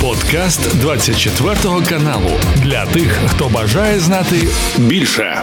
Подкаст 0.00 0.80
24 0.80 1.54
каналу 1.88 2.30
для 2.56 2.86
тих, 2.86 3.18
хто 3.26 3.48
бажає 3.48 4.00
знати 4.00 4.36
більше. 4.78 5.42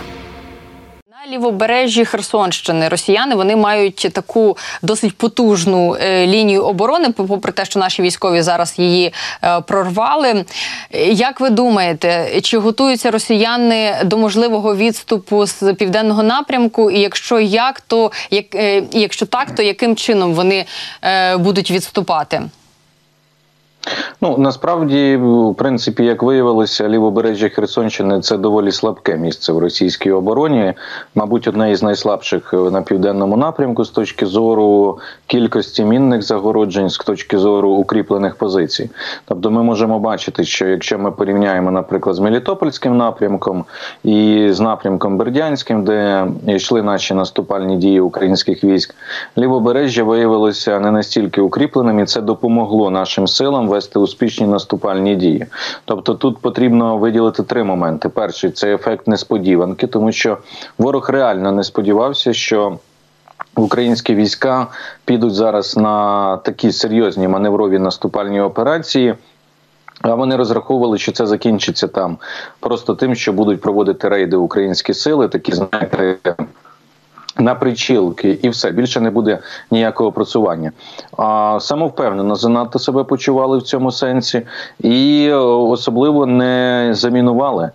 На 1.12 1.34
лівобережжі 1.34 2.06
Херсонщини 2.06 2.88
росіяни 2.88 3.36
вони 3.36 3.56
мають 3.56 4.10
таку 4.14 4.58
досить 4.82 5.18
потужну 5.18 5.96
е, 5.96 6.28
лінію 6.28 6.64
оборони, 6.64 7.10
попри 7.10 7.52
те, 7.52 7.66
що 7.66 7.80
наші 7.80 8.02
військові 8.02 8.42
зараз 8.42 8.74
її 8.78 9.14
е, 9.44 9.62
прорвали. 9.62 10.46
Як 11.12 11.40
ви 11.40 11.50
думаєте, 11.50 12.42
чи 12.42 12.58
готуються 12.58 13.12
росіяни 13.12 13.96
до 14.06 14.18
можливого 14.18 14.76
відступу 14.76 15.46
з 15.46 15.74
південного 15.74 16.24
напрямку? 16.24 16.92
І 16.92 17.00
якщо 17.00 17.40
як, 17.40 17.82
то 17.82 18.12
як 18.32 18.56
е, 18.56 18.84
якщо 18.92 19.26
так, 19.26 19.56
то 19.56 19.64
яким 19.64 19.96
чином 19.96 20.34
вони 20.34 20.66
е, 21.02 21.38
будуть 21.38 21.72
відступати? 21.72 22.42
Ну 24.22 24.36
насправді, 24.38 25.20
в 25.22 25.56
принципі, 25.56 26.06
як 26.06 26.24
виявилося, 26.24 26.90
лівобережжя 26.90 27.50
Херсонщини 27.50 28.22
це 28.22 28.38
доволі 28.38 28.72
слабке 28.72 29.18
місце 29.18 29.54
в 29.54 29.60
російській 29.60 30.12
обороні. 30.12 30.74
Мабуть, 31.16 31.48
одне 31.48 31.72
із 31.72 31.84
найслабших 31.84 32.54
на 32.54 32.82
південному 32.82 33.38
напрямку 33.38 33.86
з 33.86 33.90
точки 33.90 34.26
зору 34.26 35.00
кількості 35.28 35.84
мінних 35.84 36.22
загороджень, 36.22 36.90
з 36.90 36.98
точки 36.98 37.38
зору 37.38 37.70
укріплених 37.70 38.36
позицій. 38.36 38.90
Тобто, 39.26 39.52
ми 39.52 39.64
можемо 39.64 40.00
бачити, 40.00 40.44
що 40.44 40.68
якщо 40.68 41.00
ми 41.00 41.12
порівняємо, 41.12 41.72
наприклад, 41.72 42.16
з 42.16 42.20
Мелітопольським 42.20 42.98
напрямком 42.98 43.66
і 44.04 44.48
з 44.52 44.60
напрямком 44.60 45.18
Бердянським, 45.18 45.84
де 45.84 46.28
йшли 46.48 46.82
наші 46.82 47.14
наступальні 47.14 47.78
дії 47.78 48.00
українських 48.00 48.64
військ, 48.64 48.96
лівобережжя 49.38 50.04
виявилося 50.04 50.80
не 50.80 50.92
настільки 50.92 51.42
укріпленим, 51.42 52.00
і 52.00 52.06
це 52.06 52.22
допомогло 52.22 52.90
нашим 52.90 53.28
силам 53.28 53.68
вести 53.78 54.00
успішні 54.00 54.48
наступальні 54.48 55.16
дії. 55.16 55.46
Тобто 55.86 56.14
тут 56.14 56.38
потрібно 56.38 56.98
виділити 56.98 57.44
три 57.44 57.64
моменти: 57.64 58.10
перший 58.10 58.52
це 58.52 58.74
ефект 58.74 59.08
несподіванки, 59.08 59.88
тому 59.88 60.12
що 60.12 60.38
ворог 60.78 61.10
реально 61.10 61.52
не 61.52 61.64
сподівався, 61.64 62.34
що. 62.34 62.80
Українські 63.56 64.16
війська 64.16 64.68
підуть 65.06 65.34
зараз 65.34 65.78
на 65.78 66.38
такі 66.38 66.72
серйозні 66.72 67.28
маневрові 67.28 67.80
наступальні 67.80 68.42
операції. 68.42 69.16
А 70.02 70.16
вони 70.16 70.36
розраховували, 70.36 70.98
що 70.98 71.12
це 71.12 71.28
закінчиться 71.28 71.88
там 71.88 72.18
просто 72.60 72.96
тим, 72.96 73.16
що 73.16 73.34
будуть 73.34 73.62
проводити 73.62 74.10
рейди 74.10 74.36
українські 74.36 74.94
сили, 74.94 75.28
такі 75.28 75.52
знаєте. 75.52 76.36
На 77.40 77.56
причілки 77.56 78.40
і 78.42 78.50
все 78.50 78.72
більше 78.72 79.00
не 79.00 79.10
буде 79.10 79.40
ніякого 79.72 80.12
працювання. 80.12 80.72
А 81.18 81.58
самовпевнено 81.62 82.36
занадто 82.36 82.80
себе 82.80 83.04
почували 83.04 83.58
в 83.58 83.62
цьому 83.62 83.92
сенсі, 83.92 84.42
і 84.80 85.32
особливо 85.32 86.26
не 86.26 86.90
замінували. 86.92 87.72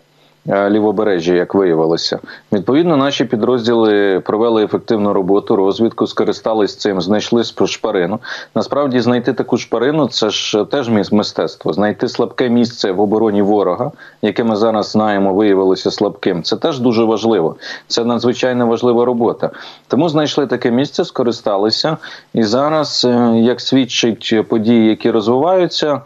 Лівобережжя, 0.47 1.35
як 1.35 1.55
виявилося, 1.55 2.19
відповідно, 2.53 2.97
наші 2.97 3.25
підрозділи 3.25 4.21
провели 4.21 4.65
ефективну 4.65 5.13
роботу, 5.13 5.57
розвідку, 5.57 6.07
скористались 6.07 6.77
цим, 6.77 7.01
знайшли 7.01 7.45
шпарину. 7.67 8.19
Насправді, 8.55 9.01
знайти 9.01 9.33
таку 9.33 9.59
шпарину 9.59 10.09
це 10.09 10.31
ж 10.31 10.65
теж 10.71 10.89
мистецтво. 11.13 11.73
Знайти 11.73 12.09
слабке 12.09 12.49
місце 12.49 12.93
в 12.93 13.01
обороні 13.01 13.43
ворога, 13.43 13.91
яке 14.23 14.45
ми 14.45 14.57
зараз 14.57 14.91
знаємо, 14.91 15.35
виявилося 15.35 15.91
слабким. 15.91 16.43
Це 16.43 16.57
теж 16.57 16.79
дуже 16.79 17.05
важливо. 17.05 17.57
Це 17.87 18.05
надзвичайно 18.05 18.67
важлива 18.67 19.05
робота. 19.05 19.51
Тому 19.89 20.09
знайшли 20.09 20.47
таке 20.47 20.71
місце, 20.71 21.05
скористалися, 21.05 21.97
і 22.35 22.43
зараз, 22.43 23.07
як 23.35 23.61
свідчить 23.61 24.49
події, 24.49 24.89
які 24.89 25.11
розвиваються. 25.11 26.01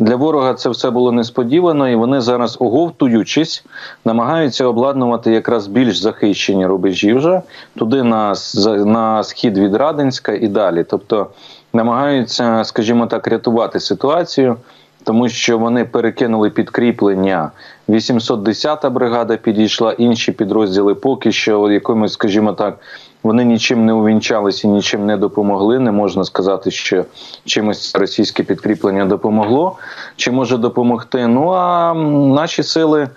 Для 0.00 0.16
ворога 0.16 0.54
це 0.54 0.68
все 0.68 0.90
було 0.90 1.12
несподівано, 1.12 1.88
і 1.88 1.94
вони 1.94 2.20
зараз, 2.20 2.56
оговтуючись, 2.60 3.64
намагаються 4.04 4.66
обладнувати 4.66 5.32
якраз 5.32 5.66
більш 5.66 5.98
захищені 5.98 6.66
рубежі 6.66 7.12
вже 7.12 7.42
туди 7.76 8.02
на 8.02 8.34
на 8.66 9.22
схід 9.22 9.58
від 9.58 9.74
Радинська 9.74 10.32
і 10.32 10.48
далі. 10.48 10.84
Тобто 10.90 11.26
намагаються, 11.72 12.64
скажімо 12.64 13.06
так, 13.06 13.26
рятувати 13.26 13.80
ситуацію, 13.80 14.56
тому 15.04 15.28
що 15.28 15.58
вони 15.58 15.84
перекинули 15.84 16.50
підкріплення. 16.50 17.50
810-та 17.88 18.90
бригада 18.90 19.36
підійшла, 19.36 19.92
інші 19.92 20.32
підрозділи 20.32 20.94
поки 20.94 21.32
що 21.32 21.70
якомусь, 21.70 22.12
скажімо 22.12 22.52
так. 22.52 22.78
Вони 23.22 23.44
нічим 23.44 23.86
не 23.86 23.92
увінчалися 23.92 24.68
нічим 24.68 25.06
не 25.06 25.16
допомогли. 25.16 25.78
Не 25.78 25.92
можна 25.92 26.24
сказати, 26.24 26.70
що 26.70 27.04
чимось 27.44 27.94
російське 27.94 28.42
підкріплення 28.42 29.04
допомогло 29.04 29.76
чи 30.16 30.30
може 30.30 30.56
допомогти. 30.56 31.26
Ну 31.26 31.50
а 31.50 31.94
наші 32.34 32.62
сили 32.62 33.08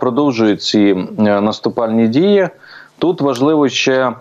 продовжують 0.00 0.62
ці 0.62 0.94
наступальні 1.18 2.08
дії. 2.08 2.48
Тут 2.98 3.20
важливо 3.20 3.68
ще 3.68 4.12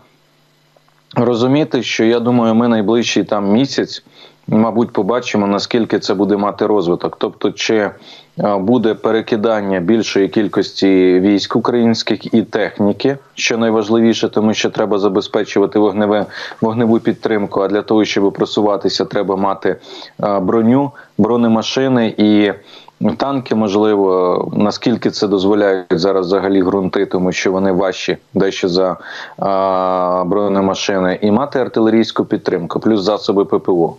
розуміти, 1.15 1.83
що 1.83 2.03
я 2.03 2.19
думаю, 2.19 2.55
ми 2.55 2.67
найближчий 2.67 3.23
там 3.23 3.51
місяць, 3.51 4.03
мабуть, 4.51 4.91
побачимо 4.91 5.47
наскільки 5.47 5.99
це 5.99 6.13
буде 6.13 6.37
мати 6.37 6.65
розвиток. 6.65 7.17
Тобто, 7.19 7.51
чи 7.51 7.89
буде 8.59 8.93
перекидання 8.93 9.79
більшої 9.79 10.27
кількості 10.27 11.19
військ 11.19 11.55
українських 11.55 12.33
і 12.33 12.41
техніки, 12.41 13.17
що 13.33 13.57
найважливіше, 13.57 14.29
тому 14.29 14.53
що 14.53 14.69
треба 14.69 14.99
забезпечувати 14.99 15.79
вогневе 15.79 16.25
вогневу 16.61 16.99
підтримку. 16.99 17.61
А 17.61 17.67
для 17.67 17.81
того, 17.81 18.05
щоб 18.05 18.33
просуватися, 18.33 19.05
треба 19.05 19.35
мати 19.35 19.75
броню, 20.41 20.91
бронемашини 21.17 22.13
і. 22.17 22.53
Танки, 23.17 23.55
можливо, 23.55 24.51
наскільки 24.53 25.11
це 25.11 25.27
дозволяють 25.27 25.85
зараз 25.99 26.25
взагалі 26.25 26.63
ґрунти, 26.63 27.05
тому 27.05 27.31
що 27.31 27.51
вони 27.51 27.71
важчі 27.71 28.17
дещо 28.33 28.69
за 28.69 28.97
а, 29.37 30.23
бронемашини, 30.25 31.19
і 31.21 31.31
мати 31.31 31.59
артилерійську 31.59 32.25
підтримку, 32.25 32.79
плюс 32.79 33.01
засоби 33.01 33.45
ППО. 33.45 33.95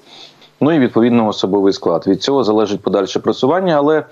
Ну 0.60 0.72
і 0.72 0.78
відповідно 0.78 1.28
особовий 1.28 1.72
склад. 1.72 2.04
Від 2.06 2.22
цього 2.22 2.44
залежить 2.44 2.82
подальше 2.82 3.20
просування, 3.20 3.74
але 3.76 4.04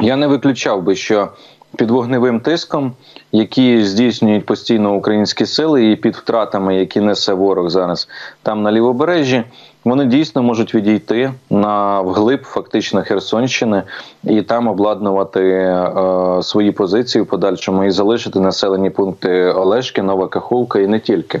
я 0.00 0.16
не 0.16 0.26
виключав 0.26 0.82
би, 0.82 0.96
що 0.96 1.28
під 1.76 1.90
вогневим 1.90 2.40
тиском, 2.40 2.92
які 3.32 3.84
здійснюють 3.84 4.46
постійно 4.46 4.94
українські 4.94 5.46
сили, 5.46 5.90
і 5.90 5.96
під 5.96 6.16
втратами, 6.16 6.76
які 6.76 7.00
несе 7.00 7.34
ворог 7.34 7.68
зараз 7.68 8.08
там 8.42 8.62
на 8.62 8.72
лівобережжі, 8.72 9.44
вони 9.84 10.04
дійсно 10.04 10.42
можуть 10.42 10.74
відійти 10.74 11.32
на 11.50 12.00
вглиб 12.00 12.42
фактично 12.42 13.02
Херсонщини 13.02 13.82
і 14.24 14.42
там 14.42 14.68
обладнувати 14.68 15.40
е, 15.40 16.42
свої 16.42 16.72
позиції 16.72 17.22
в 17.22 17.26
подальшому 17.26 17.84
і 17.84 17.90
залишити 17.90 18.40
населені 18.40 18.90
пункти 18.90 19.44
Олешки, 19.44 20.02
Нова 20.02 20.28
Каховка 20.28 20.78
і 20.78 20.86
не 20.86 21.00
тільки. 21.00 21.40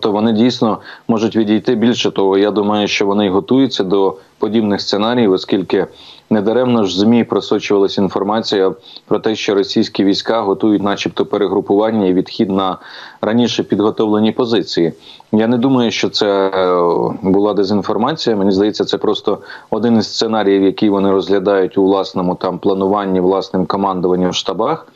Тобто 0.00 0.12
вони 0.12 0.32
дійсно 0.32 0.78
можуть 1.08 1.36
відійти 1.36 1.74
більше 1.74 2.10
того. 2.10 2.38
Я 2.38 2.50
думаю, 2.50 2.88
що 2.88 3.06
вони 3.06 3.30
готуються 3.30 3.84
до 3.84 4.16
подібних 4.38 4.80
сценаріїв, 4.80 5.32
оскільки 5.32 5.86
недаремно 6.30 6.84
ж 6.84 7.00
змі 7.00 7.24
просочувалася 7.24 8.02
інформація 8.02 8.72
про 9.06 9.18
те, 9.18 9.36
що 9.36 9.54
російські 9.54 10.04
війська 10.04 10.40
готують, 10.40 10.82
начебто, 10.82 11.26
перегрупування 11.26 12.06
і 12.06 12.12
відхід 12.12 12.50
на 12.50 12.78
раніше 13.20 13.62
підготовлені 13.62 14.32
позиції. 14.32 14.92
Я 15.32 15.46
не 15.46 15.58
думаю, 15.58 15.90
що 15.90 16.08
це 16.08 16.48
е, 16.48 16.78
була 17.22 17.54
дезінформація. 17.54 18.36
Мені 18.36 18.52
здається, 18.52 18.84
це 18.84 18.98
просто 18.98 19.38
один 19.70 19.96
із 19.96 20.14
сценаріїв, 20.14 20.62
який 20.62 20.90
вони 20.90 21.10
розглядають 21.10 21.78
у 21.78 21.84
власному 21.84 22.34
там 22.34 22.58
плануванні, 22.58 23.20
власним 23.20 23.66
командуванням 23.66 24.30
в 24.30 24.34
штабах. 24.34 24.86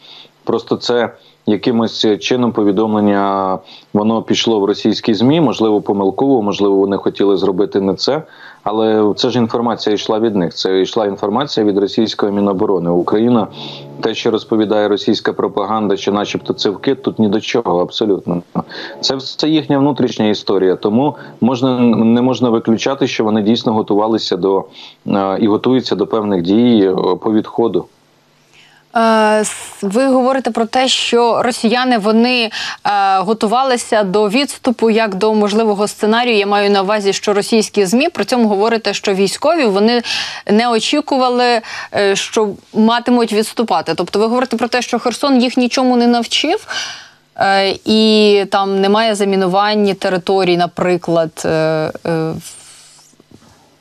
Просто 0.44 0.76
це 0.76 1.12
якимось 1.46 2.06
чином 2.20 2.52
повідомлення 2.52 3.58
воно 3.92 4.22
пішло 4.22 4.60
в 4.60 4.64
російські 4.64 5.14
змі, 5.14 5.40
можливо, 5.40 5.80
помилково, 5.80 6.42
можливо, 6.42 6.76
вони 6.76 6.96
хотіли 6.96 7.36
зробити 7.36 7.80
не 7.80 7.94
це. 7.94 8.22
Але 8.62 9.14
це 9.16 9.30
ж 9.30 9.38
інформація 9.38 9.94
йшла 9.94 10.18
від 10.18 10.36
них. 10.36 10.54
Це 10.54 10.80
йшла 10.80 11.06
інформація 11.06 11.66
від 11.66 11.78
російської 11.78 12.32
міноборони. 12.32 12.90
Україна 12.90 13.46
те, 14.00 14.14
що 14.14 14.30
розповідає 14.30 14.88
російська 14.88 15.32
пропаганда, 15.32 15.96
що, 15.96 16.12
начебто, 16.12 16.52
це 16.52 16.70
вкид, 16.70 17.02
тут 17.02 17.18
ні 17.18 17.28
до 17.28 17.40
чого. 17.40 17.80
Абсолютно 17.80 18.42
це 19.00 19.16
все 19.16 19.48
їхня 19.48 19.78
внутрішня 19.78 20.28
історія. 20.28 20.76
Тому 20.76 21.16
можна 21.40 21.78
не 21.80 22.22
можна 22.22 22.50
виключати, 22.50 23.06
що 23.06 23.24
вони 23.24 23.42
дійсно 23.42 23.72
готувалися 23.72 24.36
до 24.36 24.64
і 25.40 25.46
готуються 25.46 25.96
до 25.96 26.06
певних 26.06 26.42
дій 26.42 26.90
по 27.20 27.32
відходу. 27.32 27.84
Е, 28.96 29.44
ви 29.82 30.06
говорите 30.06 30.50
про 30.50 30.66
те, 30.66 30.88
що 30.88 31.42
росіяни 31.42 31.98
вони 31.98 32.44
е, 32.44 32.50
готувалися 33.18 34.02
до 34.02 34.28
відступу 34.28 34.90
як 34.90 35.14
до 35.14 35.34
можливого 35.34 35.88
сценарію. 35.88 36.38
Я 36.38 36.46
маю 36.46 36.70
на 36.70 36.82
увазі, 36.82 37.12
що 37.12 37.32
російські 37.34 37.86
змі 37.86 38.08
при 38.08 38.24
цьому 38.24 38.48
говорите, 38.48 38.94
що 38.94 39.14
військові 39.14 39.64
вони 39.64 40.02
не 40.46 40.68
очікували, 40.68 41.60
е, 41.94 42.16
що 42.16 42.50
матимуть 42.74 43.32
відступати. 43.32 43.94
Тобто, 43.94 44.18
ви 44.18 44.26
говорите 44.26 44.56
про 44.56 44.68
те, 44.68 44.82
що 44.82 44.98
Херсон 44.98 45.42
їх 45.42 45.56
нічому 45.56 45.96
не 45.96 46.06
навчив. 46.06 46.66
І 47.84 48.44
там 48.50 48.80
немає 48.80 49.14
замінування 49.14 49.94
територій, 49.94 50.56
наприклад. 50.56 51.30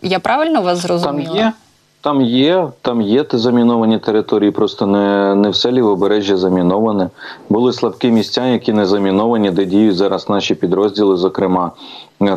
Я 0.01 0.19
правильно 0.19 0.61
вас 0.61 0.79
зрозуміла? 0.79 1.27
Там 1.27 1.37
є 1.37 1.53
Там 2.03 2.21
є, 2.21 2.67
там 2.81 3.01
є 3.01 3.25
заміновані 3.33 3.99
території, 3.99 4.51
просто 4.51 4.85
не 4.85 5.35
не 5.35 5.49
все 5.49 5.71
лівобережжя 5.71 6.37
заміноване. 6.37 7.09
Були 7.49 7.73
слабкі 7.73 8.11
місця, 8.11 8.45
які 8.45 8.73
не 8.73 8.85
заміновані, 8.85 9.51
де 9.51 9.65
діють 9.65 9.95
зараз 9.95 10.29
наші 10.29 10.55
підрозділи. 10.55 11.17
Зокрема, 11.17 11.71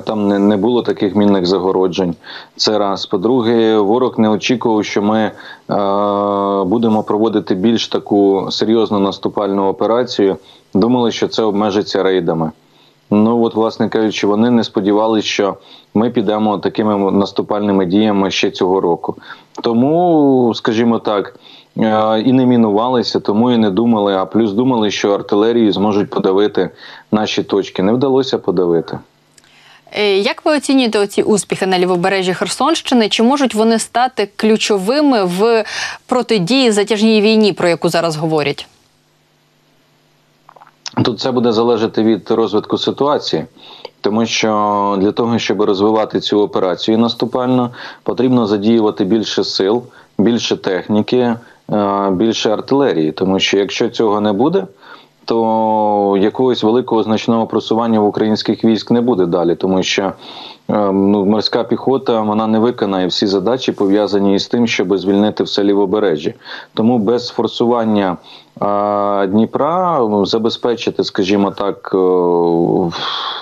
там 0.04 0.28
не 0.28 0.38
не 0.38 0.56
було 0.56 0.82
таких 0.82 1.16
мінних 1.16 1.46
загороджень. 1.46 2.14
Це 2.56 2.78
раз. 2.78 3.06
По-друге, 3.06 3.78
ворог 3.78 4.18
не 4.18 4.28
очікував, 4.28 4.84
що 4.84 5.02
ми 5.02 5.18
е, 5.20 5.32
будемо 6.64 7.02
проводити 7.02 7.54
більш 7.54 7.88
таку 7.88 8.48
серйозну 8.50 8.98
наступальну 8.98 9.66
операцію. 9.66 10.36
Думали, 10.74 11.10
що 11.10 11.28
це 11.28 11.42
обмежиться 11.42 12.02
рейдами. 12.02 12.50
Ну 13.10 13.44
от, 13.44 13.54
власне 13.54 13.88
кажучи, 13.88 14.26
вони 14.26 14.50
не 14.50 14.64
сподівалися, 14.64 15.28
що 15.28 15.56
ми 15.94 16.10
підемо 16.10 16.58
такими 16.58 17.12
наступальними 17.12 17.86
діями 17.86 18.30
ще 18.30 18.50
цього 18.50 18.80
року. 18.80 19.16
Тому, 19.62 20.52
скажімо 20.54 20.98
так, 20.98 21.38
е, 21.78 22.20
і 22.20 22.32
не 22.32 22.46
мінувалися, 22.46 23.20
тому 23.20 23.50
і 23.50 23.56
не 23.56 23.70
думали. 23.70 24.16
А 24.16 24.26
плюс 24.26 24.52
думали, 24.52 24.90
що 24.90 25.14
артилерії 25.14 25.72
зможуть 25.72 26.10
подавити 26.10 26.70
наші 27.12 27.42
точки. 27.42 27.82
Не 27.82 27.92
вдалося 27.92 28.38
подавити. 28.38 28.98
Е, 29.92 30.18
як 30.18 30.44
ви 30.44 30.56
оцінюєте 30.56 30.98
оці 30.98 31.22
успіхи 31.22 31.66
на 31.66 31.78
лівобережжі 31.78 32.34
Херсонщини? 32.34 33.08
Чи 33.08 33.22
можуть 33.22 33.54
вони 33.54 33.78
стати 33.78 34.28
ключовими 34.36 35.24
в 35.24 35.64
протидії 36.06 36.70
затяжній 36.70 37.20
війні, 37.20 37.52
про 37.52 37.68
яку 37.68 37.88
зараз 37.88 38.16
говорять? 38.16 38.66
Тут 41.04 41.20
це 41.20 41.30
буде 41.30 41.52
залежати 41.52 42.02
від 42.02 42.30
розвитку 42.30 42.78
ситуації, 42.78 43.44
тому 44.00 44.26
що 44.26 44.96
для 45.00 45.12
того, 45.12 45.38
щоб 45.38 45.62
розвивати 45.62 46.20
цю 46.20 46.42
операцію 46.42 46.98
наступально, 46.98 47.70
потрібно 48.02 48.46
задіювати 48.46 49.04
більше 49.04 49.44
сил, 49.44 49.82
більше 50.18 50.56
техніки, 50.56 51.36
е, 51.72 52.10
більше 52.10 52.50
артилерії. 52.50 53.12
Тому 53.12 53.40
що 53.40 53.58
якщо 53.58 53.88
цього 53.88 54.20
не 54.20 54.32
буде, 54.32 54.66
то 55.26 56.16
якогось 56.20 56.62
великого 56.62 57.02
значного 57.02 57.46
просування 57.46 58.00
в 58.00 58.06
українських 58.06 58.64
військ 58.64 58.90
не 58.90 59.00
буде 59.00 59.26
далі, 59.26 59.54
тому 59.54 59.82
що 59.82 60.02
е, 60.02 60.12
ну, 60.92 61.24
морська 61.24 61.64
піхота 61.64 62.20
вона 62.20 62.46
не 62.46 62.58
виконає 62.58 63.06
всі 63.06 63.26
задачі 63.26 63.72
пов'язані 63.72 64.34
із 64.34 64.46
тим, 64.46 64.66
щоб 64.66 64.98
звільнити 64.98 65.44
все 65.44 65.64
лівобережжя. 65.64 66.32
Тому 66.74 66.98
без 66.98 67.28
форсування 67.28 68.16
Дніпра 69.28 69.98
ну, 70.00 70.26
забезпечити, 70.26 71.04
скажімо 71.04 71.50
так, 71.50 71.90
е, 71.94 71.98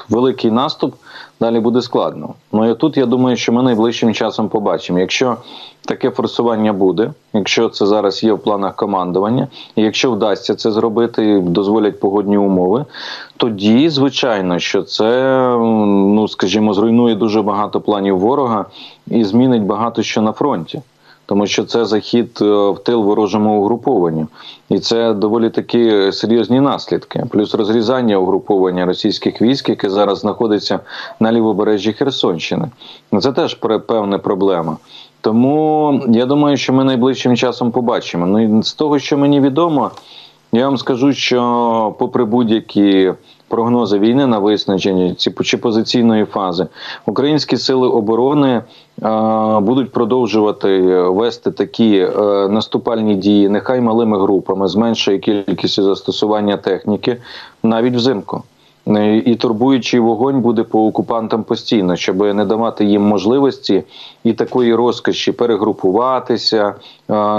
великий 0.08 0.50
наступ 0.50 0.94
далі 1.40 1.60
буде 1.60 1.82
складно. 1.82 2.34
Ну 2.52 2.70
і 2.70 2.74
тут 2.74 2.96
я 2.96 3.06
думаю, 3.06 3.36
що 3.36 3.52
ми 3.52 3.62
найближчим 3.62 4.14
часом 4.14 4.48
побачимо. 4.48 4.98
Якщо 4.98 5.36
таке 5.84 6.10
форсування 6.10 6.72
буде, 6.72 7.10
якщо 7.32 7.68
це 7.68 7.86
зараз 7.86 8.24
є 8.24 8.32
в 8.32 8.38
планах 8.38 8.76
командування, 8.76 9.48
і 9.76 9.82
якщо 9.82 10.12
вдасться 10.12 10.54
це 10.54 10.70
зробити, 10.70 11.24
і 11.24 11.40
дозволять 11.40 12.00
погодні 12.00 12.38
умови, 12.38 12.84
тоді 13.36 13.88
звичайно, 13.88 14.58
що 14.58 14.82
це 14.82 15.38
ну 15.58 16.28
скажімо, 16.28 16.74
зруйнує 16.74 17.14
дуже 17.14 17.42
багато 17.42 17.80
планів 17.80 18.18
ворога 18.18 18.66
і 19.06 19.24
змінить 19.24 19.62
багато 19.62 20.02
що 20.02 20.22
на 20.22 20.32
фронті 20.32 20.82
тому 21.26 21.46
що 21.46 21.64
це 21.64 21.84
захід 21.84 22.38
е, 22.42 22.44
в 22.44 22.78
тил 22.84 23.02
ворожому 23.02 23.60
угрупованню, 23.60 24.28
і 24.68 24.78
це 24.78 25.12
доволі 25.12 25.50
такі 25.50 26.12
серйозні 26.12 26.60
наслідки. 26.60 27.24
Плюс 27.30 27.54
розрізання 27.54 28.16
угруповання 28.16 28.86
російських 28.86 29.42
військ, 29.42 29.68
яке 29.68 29.90
зараз 29.90 30.18
знаходиться 30.18 30.80
на 31.20 31.32
лівобережжі 31.32 31.92
Херсонщини. 31.92 32.70
Це 33.20 33.32
теж 33.32 33.54
певна 33.86 34.18
проблема. 34.18 34.76
Тому 35.20 36.00
я 36.08 36.26
думаю, 36.26 36.56
що 36.56 36.72
ми 36.72 36.84
найближчим 36.84 37.36
часом 37.36 37.70
побачимо. 37.70 38.26
Ну 38.26 38.58
і 38.58 38.62
з 38.62 38.72
того, 38.72 38.98
що 38.98 39.18
мені 39.18 39.40
відомо, 39.40 39.90
я 40.52 40.68
вам 40.68 40.78
скажу, 40.78 41.12
що 41.12 41.94
попри 41.98 42.24
будь-які 42.24 43.12
прогнози 43.54 43.98
війни 43.98 44.26
на 44.26 44.38
виснаження 44.38 45.14
чи 45.14 45.56
позиційної 45.56 46.24
фази 46.24 46.66
українські 47.06 47.56
сили 47.56 47.88
оборони 47.88 48.62
будуть 49.60 49.92
продовжувати 49.92 50.80
вести 51.00 51.50
такі 51.50 51.96
е, 51.96 52.08
наступальні 52.48 53.14
дії, 53.14 53.48
нехай 53.48 53.80
малими 53.80 54.18
групами 54.18 54.68
з 54.68 54.76
меншою 54.76 55.20
кількістю 55.20 55.82
застосування 55.82 56.56
техніки 56.56 57.16
навіть 57.62 57.94
взимку. 57.94 58.42
Е, 58.88 59.16
і 59.16 59.36
турбуючий 59.36 60.00
вогонь 60.00 60.40
буде 60.40 60.62
по 60.62 60.86
окупантам 60.86 61.44
постійно, 61.44 61.96
щоб 61.96 62.16
не 62.16 62.44
давати 62.44 62.84
їм 62.84 63.02
можливості 63.02 63.84
і 64.24 64.32
такої 64.32 64.74
розкоші 64.74 65.32
перегрупуватися, 65.32 66.74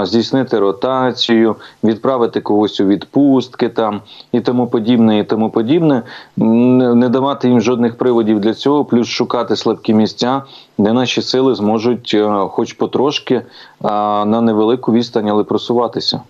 здійснити 0.02 0.58
ротацію, 0.58 1.56
відправити 1.84 2.40
когось 2.40 2.80
у 2.80 2.86
відпустки 2.86 3.68
там 3.68 4.00
і 4.32 4.40
тому 4.40 4.66
подібне, 4.66 5.18
і 5.18 5.24
тому 5.24 5.50
подібне, 5.50 6.02
не 6.36 7.08
давати 7.08 7.48
їм 7.48 7.60
жодних 7.60 7.98
приводів 7.98 8.40
для 8.40 8.54
цього, 8.54 8.84
плюс 8.84 9.08
шукати 9.08 9.56
слабкі 9.56 9.94
місця, 9.94 10.42
де 10.78 10.92
наші 10.92 11.22
сили 11.22 11.54
зможуть, 11.54 12.10
е, 12.14 12.46
хоч 12.50 12.72
потрошки, 12.72 13.42
на 13.80 14.40
невелику 14.40 14.92
відстань, 14.92 15.28
але 15.28 15.44
просуватися. 15.44 16.20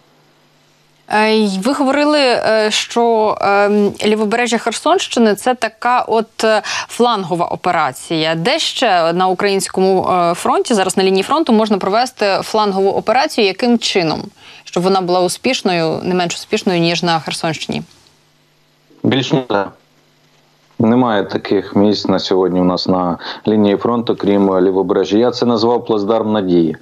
Е, 1.13 1.49
ви 1.63 1.73
говорили, 1.73 2.19
е, 2.19 2.71
що 2.71 3.37
ем, 3.41 3.93
лівобережжя 4.05 4.59
Херсонщини 4.59 5.35
це 5.35 5.55
така 5.55 6.01
от 6.01 6.45
е, 6.45 6.63
флангова 6.89 7.47
операція. 7.47 8.35
Де 8.35 8.59
ще 8.59 9.13
на 9.13 9.27
українському 9.27 10.09
фронті, 10.35 10.75
зараз 10.75 10.97
на 10.97 11.05
лінії 11.05 11.23
фронту, 11.23 11.53
можна 11.53 11.79
провести 11.79 12.27
флангову 12.43 12.91
операцію, 12.91 13.47
яким 13.47 13.79
чином, 13.79 14.23
щоб 14.65 14.83
вона 14.83 15.01
була 15.01 15.21
успішною, 15.21 16.01
не 16.03 16.15
менш 16.15 16.35
успішною 16.35 16.81
ніж 16.81 17.03
на 17.03 17.21
Херсонщині? 17.21 17.83
Більш 19.03 19.33
не. 19.33 19.65
Немає 20.79 21.25
таких 21.25 21.77
місць 21.77 22.07
на 22.09 22.19
сьогодні. 22.19 22.61
У 22.61 22.65
нас 22.65 22.89
на 22.89 23.19
лінії 23.49 23.77
фронту, 23.77 24.17
крім 24.17 24.61
лівобережжя. 24.61 25.19
Я 25.19 25.31
це 25.31 25.47
назвав 25.47 25.85
плацдарм 25.85 26.33
надії 26.33 26.77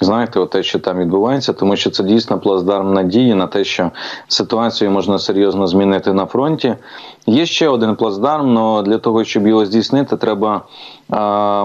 знаєте, 0.00 0.46
те, 0.46 0.62
що 0.62 0.78
там 0.78 0.98
відбувається, 0.98 1.52
тому 1.52 1.76
що 1.76 1.90
це 1.90 2.02
дійсно 2.02 2.38
плацдарм 2.38 2.94
надії 2.94 3.34
на 3.34 3.46
те, 3.46 3.64
що 3.64 3.90
ситуацію 4.28 4.90
можна 4.90 5.18
серйозно 5.18 5.66
змінити 5.66 6.12
на 6.12 6.26
фронті. 6.26 6.74
Є 7.26 7.46
ще 7.46 7.68
один 7.68 7.96
плацдарм, 7.96 8.58
але 8.58 8.82
для 8.82 8.98
того, 8.98 9.24
щоб 9.24 9.46
його 9.46 9.66
здійснити, 9.66 10.16
треба 10.16 10.62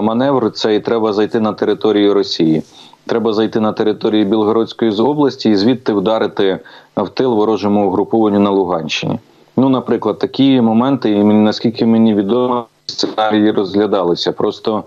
маневр. 0.02 0.52
Це 0.52 0.74
і 0.74 0.80
треба 0.80 1.12
зайти 1.12 1.40
на 1.40 1.52
територію 1.52 2.14
Росії. 2.14 2.62
Треба 3.06 3.32
зайти 3.32 3.60
на 3.60 3.72
територію 3.72 4.24
Білгородської 4.24 4.90
області 4.90 5.50
і 5.50 5.56
звідти 5.56 5.92
вдарити 5.92 6.58
в 6.96 7.08
тил 7.08 7.34
ворожому 7.34 7.86
угрупованню 7.86 8.38
на 8.38 8.50
Луганщині. 8.50 9.18
Ну, 9.56 9.68
наприклад, 9.68 10.18
такі 10.18 10.60
моменти, 10.60 11.10
і 11.10 11.24
наскільки 11.24 11.86
мені 11.86 12.14
відомо, 12.14 12.66
сценарії 12.86 13.50
розглядалися. 13.50 14.32
Просто 14.32 14.84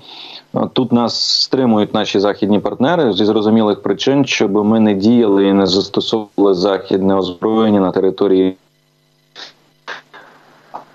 Тут 0.73 0.91
нас 0.91 1.41
стримують 1.41 1.93
наші 1.93 2.19
західні 2.19 2.59
партнери 2.59 3.13
зі 3.13 3.25
зрозумілих 3.25 3.81
причин, 3.81 4.25
щоб 4.25 4.51
ми 4.51 4.79
не 4.79 4.93
діяли 4.93 5.47
і 5.47 5.53
не 5.53 5.67
застосовували 5.67 6.53
західне 6.53 7.15
озброєння 7.15 7.79
на 7.79 7.91
території. 7.91 8.55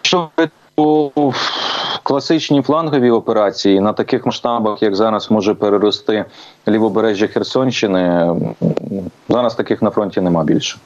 Що 0.02 0.28
класичні 2.02 2.62
флангові 2.62 3.10
операції 3.10 3.80
на 3.80 3.92
таких 3.92 4.26
масштабах, 4.26 4.82
як 4.82 4.96
зараз 4.96 5.30
може 5.30 5.54
перерости 5.54 6.25
лівобережжя 6.68 7.26
Херсонщини, 7.26 8.34
зараз 9.28 9.54
таких 9.54 9.82
на 9.82 9.90
фронті 9.90 10.20
нема 10.20 10.44
більше. 10.44 10.78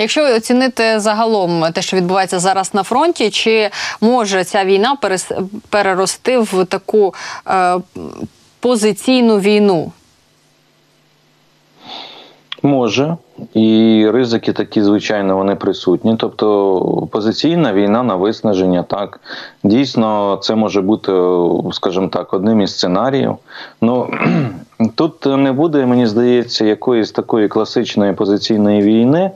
Якщо 0.00 0.34
оцінити 0.36 1.00
загалом 1.00 1.64
те, 1.72 1.82
що 1.82 1.96
відбувається 1.96 2.38
зараз 2.38 2.74
на 2.74 2.82
фронті, 2.82 3.30
чи 3.30 3.70
може 4.00 4.44
ця 4.44 4.64
війна 4.64 4.96
перерости 5.70 6.38
в 6.38 6.64
таку 6.64 7.14
е, 7.46 7.76
позиційну 8.60 9.38
війну? 9.38 9.92
Може, 12.62 13.16
і 13.54 14.06
ризики 14.12 14.52
такі, 14.52 14.82
звичайно, 14.82 15.36
вони 15.36 15.54
присутні. 15.54 16.16
Тобто 16.18 17.08
позиційна 17.10 17.72
війна 17.72 18.02
на 18.02 18.14
виснаження, 18.14 18.82
так 18.82 19.20
дійсно, 19.64 20.38
це 20.42 20.54
може 20.54 20.80
бути, 20.80 21.12
скажімо 21.72 22.08
так, 22.08 22.34
одним 22.34 22.60
із 22.60 22.74
сценаріїв. 22.74 23.36
Ну 23.80 24.10
тут 24.94 25.26
не 25.26 25.52
буде, 25.52 25.86
мені 25.86 26.06
здається, 26.06 26.64
якоїсь 26.64 27.12
такої 27.12 27.48
класичної 27.48 28.12
позиційної 28.12 28.82
війни 28.82 29.30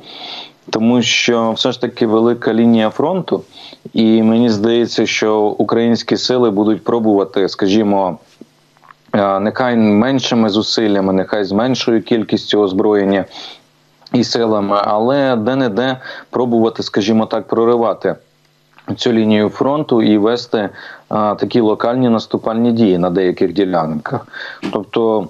тому 0.71 1.02
що 1.02 1.52
все 1.52 1.73
ж 1.73 1.80
таки 1.80 2.06
велика 2.06 2.54
лінія 2.54 2.90
фронту, 2.90 3.44
і 3.92 4.23
мені 4.23 4.50
здається, 4.50 5.06
що 5.06 5.40
українські 5.40 6.16
сили 6.16 6.50
будуть 6.50 6.85
пробувати, 6.85 7.49
скажімо. 7.49 8.18
Нехай 9.40 9.76
меншими 9.76 10.49
зусиллями, 10.49 11.12
нехай 11.12 11.44
з 11.44 11.52
меншою 11.52 12.02
кількістю 12.02 12.61
озброєння 12.61 13.25
і 14.12 14.25
силами, 14.25 14.80
але 14.85 15.37
де-не-де 15.37 16.00
пробувати, 16.30 16.83
скажімо 16.83 17.26
так, 17.26 17.49
проривати 17.49 18.14
цю 18.97 19.12
лінію 19.12 19.49
фронту 19.49 20.02
і 20.02 20.18
вести 20.18 20.71
а, 21.09 21.35
такі 21.35 21.61
локальні 21.61 22.09
наступальні 22.09 22.73
дії 22.73 22.99
на 22.99 23.11
деяких 23.11 23.52
ділянках. 23.52 24.26
Тобто 24.73 25.28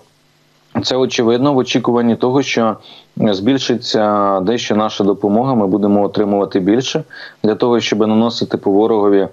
Це 0.82 0.96
очевидно 0.96 1.52
в 1.52 1.56
очікуванні 1.56 2.16
того, 2.16 2.42
що 2.42 2.76
збільшиться 3.16 4.40
дещо 4.40 4.76
наша 4.76 5.04
допомога. 5.04 5.54
Ми 5.54 5.66
будемо 5.66 6.02
отримувати 6.02 6.60
більше 6.60 7.04
для 7.42 7.54
того, 7.54 7.80
щоб 7.80 7.98
наносити 7.98 8.56
по 8.56 8.70
ворогові 8.70 9.28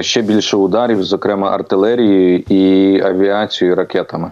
ще 0.00 0.22
більше 0.22 0.56
ударів, 0.56 1.04
зокрема 1.04 1.50
артилерією 1.50 2.38
і 2.38 3.00
авіацією, 3.00 3.76
ракетами. 3.76 4.30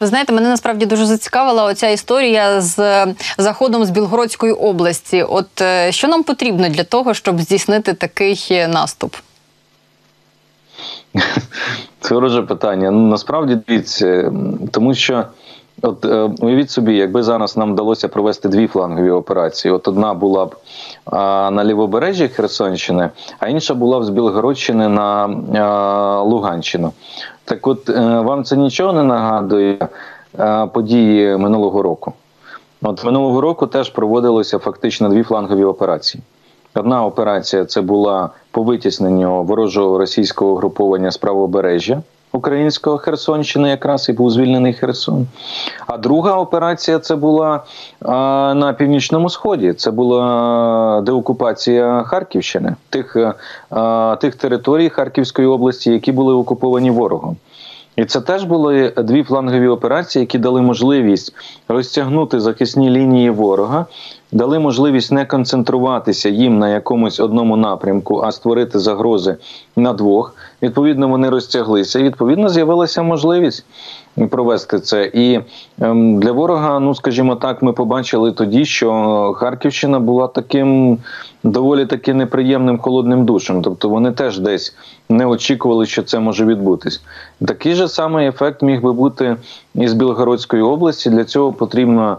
Ви 0.00 0.06
знаєте, 0.06 0.32
мене 0.32 0.48
насправді 0.48 0.86
дуже 0.86 1.06
зацікавила 1.06 1.64
оця 1.64 1.88
історія 1.88 2.60
з 2.60 3.06
заходом 3.38 3.84
з 3.84 3.90
Білгородської 3.90 4.52
області. 4.52 5.22
От 5.22 5.60
е, 5.60 5.92
що 5.92 6.08
нам 6.08 6.22
потрібно 6.22 6.68
для 6.68 6.84
того, 6.84 7.14
щоб 7.14 7.40
здійснити 7.40 7.94
такий 7.94 8.66
наступ? 8.68 9.14
Це 12.00 12.14
вороже 12.14 12.42
питання. 12.42 12.90
Ну 12.90 13.08
насправді 13.08 13.58
дивіться, 13.68 14.32
тому 14.70 14.94
що. 14.94 15.24
От 15.82 16.04
е, 16.04 16.30
уявіть 16.40 16.70
собі, 16.70 16.96
якби 16.96 17.22
зараз 17.22 17.56
нам 17.56 17.72
вдалося 17.72 18.08
провести 18.08 18.48
дві 18.48 18.66
флангові 18.66 19.10
операції. 19.10 19.72
От 19.74 19.88
одна 19.88 20.14
була 20.14 20.46
б 20.46 20.56
а, 21.04 21.50
на 21.50 21.64
лівобережжі 21.64 22.28
Херсонщини, 22.28 23.10
а 23.38 23.48
інша 23.48 23.74
була 23.74 24.00
б 24.00 24.04
з 24.04 24.08
Білгородщини 24.08 24.88
на 24.88 25.24
а, 25.54 26.22
Луганщину. 26.22 26.92
Так, 27.44 27.66
от 27.66 27.90
е, 27.90 28.20
вам 28.20 28.44
це 28.44 28.56
нічого 28.56 28.92
не 28.92 29.02
нагадує 29.02 29.88
а, 30.38 30.66
події 30.66 31.36
минулого 31.36 31.82
року. 31.82 32.12
От 32.82 33.04
минулого 33.04 33.40
року 33.40 33.66
теж 33.66 33.90
проводилося 33.90 34.58
фактично 34.58 35.08
дві 35.08 35.22
флангові 35.22 35.64
операції. 35.64 36.22
Одна 36.74 37.04
операція 37.04 37.64
це 37.64 37.80
була 37.80 38.30
по 38.50 38.62
витісненню 38.62 39.42
ворожого 39.42 39.98
російського 39.98 40.54
груповання 40.54 41.10
з 41.10 41.16
правобережжя 41.16 42.02
українського 42.34 42.98
Херсонщини, 42.98 43.68
якраз 43.68 44.08
і 44.08 44.12
був 44.12 44.30
звільнений 44.30 44.72
Херсон. 44.72 45.26
А 45.86 45.98
друга 45.98 46.36
операція 46.36 46.98
це 46.98 47.16
була 47.16 47.62
а, 48.00 48.54
на 48.56 48.72
північному 48.72 49.30
сході. 49.30 49.72
Це 49.72 49.90
була 49.90 51.02
деокупація 51.06 52.02
Харківщини, 52.02 52.76
тих, 52.90 53.16
а, 53.70 54.16
тих 54.20 54.34
територій 54.34 54.88
Харківської 54.88 55.48
області, 55.48 55.92
які 55.92 56.12
були 56.12 56.34
окуповані 56.34 56.90
ворогом. 56.90 57.36
І 57.96 58.04
це 58.04 58.20
теж 58.20 58.44
були 58.44 58.92
дві 58.96 59.22
флангові 59.22 59.68
операції, 59.68 60.20
які 60.20 60.38
дали 60.38 60.62
можливість 60.62 61.34
розтягнути 61.68 62.40
захисні 62.40 62.90
лінії 62.90 63.30
ворога, 63.30 63.86
дали 64.32 64.58
можливість 64.58 65.12
не 65.12 65.26
концентруватися 65.26 66.28
їм 66.28 66.58
на 66.58 66.68
якомусь 66.68 67.20
одному 67.20 67.56
напрямку, 67.56 68.20
а 68.24 68.32
створити 68.32 68.78
загрози 68.78 69.36
на 69.76 69.92
двох. 69.92 70.36
Відповідно, 70.64 71.08
вони 71.08 71.30
розтяглися. 71.30 71.98
І 71.98 72.02
відповідно 72.02 72.48
з'явилася 72.48 73.02
можливість 73.02 73.64
провести 74.30 74.80
це. 74.80 75.10
І 75.14 75.40
ем, 75.80 76.20
для 76.20 76.32
ворога, 76.32 76.80
ну 76.80 76.94
скажімо 76.94 77.36
так, 77.36 77.62
ми 77.62 77.72
побачили 77.72 78.32
тоді, 78.32 78.64
що 78.64 78.92
Харківщина 79.36 80.00
була 80.00 80.28
таким 80.28 80.98
доволі 81.42 81.86
таки 81.86 82.14
неприємним 82.14 82.78
холодним 82.78 83.24
душем. 83.24 83.62
Тобто 83.62 83.88
вони 83.88 84.12
теж 84.12 84.38
десь 84.38 84.76
не 85.08 85.26
очікували, 85.26 85.86
що 85.86 86.02
це 86.02 86.18
може 86.18 86.44
відбутись. 86.44 87.02
Такий 87.46 87.74
же 87.74 87.88
самий 87.88 88.28
ефект 88.28 88.62
міг 88.62 88.82
би 88.82 88.92
бути 88.92 89.36
і 89.74 89.88
з 89.88 89.92
Білгородської 89.92 90.62
області. 90.62 91.10
Для 91.10 91.24
цього 91.24 91.52
потрібна 91.52 92.16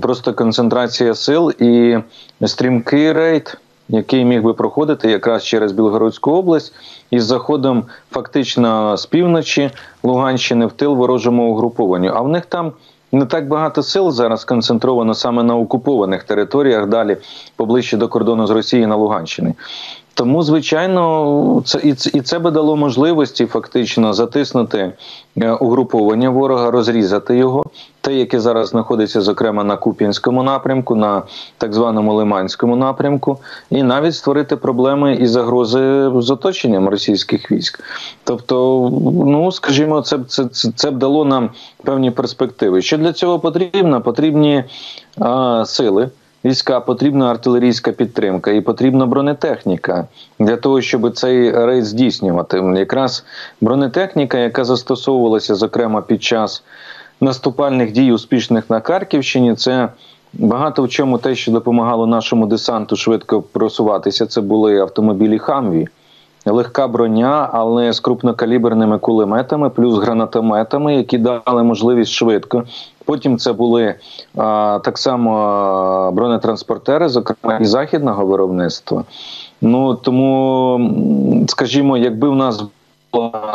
просто 0.00 0.34
концентрація 0.34 1.14
сил 1.14 1.52
і 1.58 1.98
стрімкий 2.46 3.12
рейд. 3.12 3.58
Який 3.88 4.24
міг 4.24 4.42
би 4.42 4.54
проходити 4.54 5.10
якраз 5.10 5.44
через 5.44 5.72
Білгородську 5.72 6.30
область 6.30 6.74
із 7.10 7.24
заходом 7.24 7.84
фактично 8.10 8.96
з 8.96 9.06
півночі 9.06 9.70
Луганщини 10.02 10.66
в 10.66 10.72
тил 10.72 10.94
ворожому 10.94 11.50
угрупованню. 11.52 12.12
А 12.14 12.20
в 12.20 12.28
них 12.28 12.46
там 12.46 12.72
не 13.12 13.26
так 13.26 13.48
багато 13.48 13.82
сил 13.82 14.10
зараз 14.10 14.40
сконцентровано 14.40 15.14
саме 15.14 15.42
на 15.42 15.56
окупованих 15.56 16.22
територіях, 16.22 16.86
далі 16.86 17.16
поближче 17.56 17.96
до 17.96 18.08
кордону 18.08 18.46
з 18.46 18.50
Росією 18.50 18.88
на 18.88 18.96
Луганщині. 18.96 19.54
Тому, 20.14 20.42
звичайно, 20.42 21.62
це 21.64 21.80
і 21.82 21.94
це, 21.94 22.10
і 22.14 22.20
це 22.20 22.38
би 22.38 22.50
дало 22.50 22.76
можливості 22.76 23.46
фактично 23.46 24.12
затиснути 24.12 24.92
е, 25.36 25.52
угруповання 25.52 26.30
ворога, 26.30 26.70
розрізати 26.70 27.36
його, 27.36 27.64
те, 28.00 28.14
яке 28.14 28.40
зараз 28.40 28.68
знаходиться, 28.68 29.20
зокрема 29.20 29.64
на 29.64 29.76
Куп'янському 29.76 30.42
напрямку, 30.42 30.96
на 30.96 31.22
так 31.58 31.74
званому 31.74 32.14
Лиманському 32.14 32.76
напрямку, 32.76 33.38
і 33.70 33.82
навіть 33.82 34.14
створити 34.14 34.56
проблеми 34.56 35.14
і 35.14 35.26
загрози 35.26 36.10
з 36.18 36.30
оточенням 36.30 36.88
російських 36.88 37.52
військ. 37.52 37.80
Тобто, 38.24 38.88
ну 39.26 39.52
скажімо, 39.52 40.00
це 40.02 40.18
це, 40.28 40.44
це, 40.44 40.72
це 40.76 40.90
б 40.90 40.98
дало 40.98 41.24
нам 41.24 41.50
певні 41.84 42.10
перспективи. 42.10 42.82
Що 42.82 42.98
для 42.98 43.12
цього 43.12 43.38
потрібно? 43.38 44.00
Потрібні 44.00 44.64
а, 45.18 45.64
сили 45.66 46.10
війська, 46.44 46.80
потрібна 46.80 47.30
артилерійська 47.30 47.92
підтримка 47.92 48.50
і 48.50 48.60
потрібна 48.60 49.06
бронетехніка 49.06 50.06
для 50.38 50.56
того, 50.56 50.80
щоб 50.80 51.12
цей 51.12 51.50
рейд 51.50 51.84
здійснювати. 51.84 52.58
Якраз 52.76 53.24
бронетехніка, 53.60 54.38
яка 54.38 54.64
застосовувалася 54.64 55.54
зокрема 55.54 56.02
під 56.02 56.22
час 56.22 56.62
наступальних 57.20 57.92
дій 57.92 58.12
успішних 58.12 58.70
на 58.70 58.80
Харківщині, 58.80 59.54
це 59.54 59.88
багато 60.32 60.82
в 60.82 60.88
чому 60.88 61.18
те, 61.18 61.34
що 61.34 61.52
допомагало 61.52 62.06
нашому 62.06 62.46
десанту 62.46 62.96
швидко 62.96 63.42
просуватися. 63.42 64.26
Це 64.26 64.40
були 64.40 64.78
автомобілі 64.78 65.38
Хамві. 65.38 65.88
Легка 66.46 66.88
броня, 66.88 67.48
але 67.52 67.92
з 67.92 68.00
крупнокаліберними 68.00 68.98
кулеметами, 68.98 69.70
плюс 69.70 69.98
гранатометами, 69.98 70.94
які 70.94 71.18
дали 71.18 71.62
можливість 71.62 72.12
швидко 72.12 72.64
Потім 73.04 73.38
це 73.38 73.52
були 73.52 73.94
а, 74.36 74.80
так 74.84 74.98
само 74.98 76.10
бронетранспортери, 76.14 77.08
зокрема 77.08 77.58
і 77.60 77.64
західного 77.64 78.26
виробництва. 78.26 79.04
Ну 79.60 79.94
тому, 79.94 80.80
скажімо, 81.48 81.96
якби 81.96 82.28
в 82.28 82.36
нас 82.36 82.64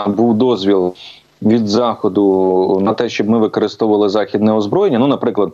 був 0.07 0.33
дозвіл 0.33 0.93
від 1.41 1.67
заходу 1.67 2.79
на 2.81 2.93
те, 2.93 3.09
щоб 3.09 3.29
ми 3.29 3.37
використовували 3.37 4.09
західне 4.09 4.53
озброєння, 4.53 4.99
ну, 4.99 5.07
наприклад, 5.07 5.51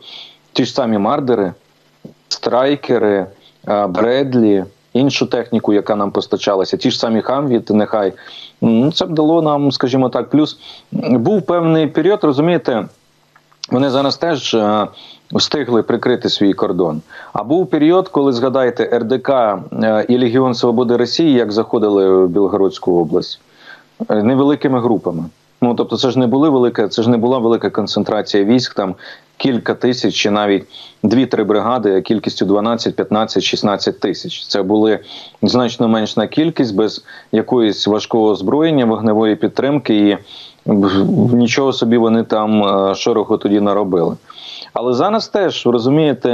ті 0.54 0.66
ж 0.66 0.74
самі 0.74 0.98
мардери, 0.98 1.54
страйкери, 2.28 3.26
Бредлі. 3.90 4.64
Іншу 4.96 5.26
техніку, 5.26 5.74
яка 5.74 5.96
нам 5.96 6.12
постачалася, 6.12 6.78
ті 6.78 6.92
ж 6.92 7.00
самі 7.00 7.22
хамві, 7.22 7.62
нехай 7.70 8.14
ну 8.62 8.92
це 8.92 9.06
б 9.06 9.14
дало 9.14 9.42
нам, 9.42 9.72
скажімо 9.72 10.10
так. 10.10 10.30
Плюс 10.30 10.58
був 10.92 11.42
певний 11.42 11.88
період, 11.88 12.24
розумієте. 12.24 12.86
Вони 13.72 13.90
зараз 13.90 14.18
теж 14.18 14.54
е, 14.54 14.88
встигли 15.32 15.84
прикрити 15.84 16.30
свій 16.30 16.54
кордон. 16.54 17.02
А 17.34 17.44
був 17.44 17.68
період, 17.68 18.08
коли 18.08 18.34
згадаєте, 18.34 19.00
РДК 19.00 19.30
е, 19.30 20.06
і 20.10 20.18
Легіон 20.20 20.54
Свободи 20.54 20.98
Росії 20.98 21.34
як 21.34 21.52
заходили 21.52 22.26
в 22.26 22.30
Білгородську 22.30 23.00
область 23.00 23.40
е, 24.10 24.24
невеликими 24.24 24.82
групами. 24.82 25.24
Ну 25.66 25.74
тобто, 25.74 25.98
це 25.98 26.12
ж 26.12 26.20
не 26.20 26.28
були 26.28 26.50
велика, 26.50 26.88
це 26.88 27.02
ж 27.02 27.10
не 27.10 27.18
була 27.18 27.38
велика 27.38 27.70
концентрація 27.70 28.44
військ, 28.44 28.74
там 28.74 28.96
кілька 29.38 29.74
тисяч 29.74 30.16
чи 30.16 30.32
навіть 30.32 30.64
дві-три 31.04 31.44
бригади 31.44 32.02
кількістю 32.02 32.46
12, 32.46 32.96
15, 32.96 33.44
16 33.44 34.00
тисяч. 34.00 34.48
Це 34.48 34.64
були 34.64 35.00
значно 35.42 35.88
меншна 35.88 36.28
кількість 36.28 36.76
без 36.76 37.06
якоїсь 37.32 37.88
важкого 37.88 38.28
озброєння, 38.28 38.86
вогневої 38.86 39.36
підтримки 39.36 40.10
і 40.10 40.18
нічого 41.36 41.74
собі 41.74 41.98
вони 41.98 42.24
там 42.24 42.64
е, 42.64 42.96
шороху 42.96 43.38
тоді 43.38 43.60
наробили. 43.60 44.16
Але 44.74 44.94
зараз 44.94 45.28
теж 45.28 45.68
розумієте. 45.68 46.30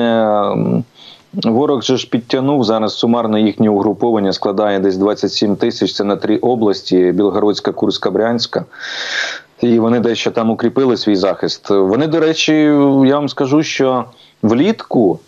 Ворог 1.33 1.83
же 1.83 1.97
ж 1.97 2.09
підтягнув 2.09 2.63
зараз 2.63 2.97
сумарно 2.97 3.37
їхнє 3.37 3.69
угруповання 3.69 4.33
складає 4.33 4.79
десь 4.79 4.97
27 4.97 5.55
тисяч. 5.55 5.93
Це 5.93 6.03
на 6.03 6.15
три 6.15 6.37
області: 6.37 7.11
Білгородська, 7.15 7.71
Курська, 7.71 8.11
Брянська. 8.11 8.65
І 9.61 9.79
вони 9.79 9.99
дещо 9.99 10.31
там 10.31 10.49
укріпили 10.49 10.97
свій 10.97 11.15
захист. 11.15 11.69
Вони, 11.69 12.07
до 12.07 12.19
речі, 12.19 12.53
я 13.05 13.15
вам 13.15 13.29
скажу, 13.29 13.63
що 13.63 14.05
влітку, 14.41 15.19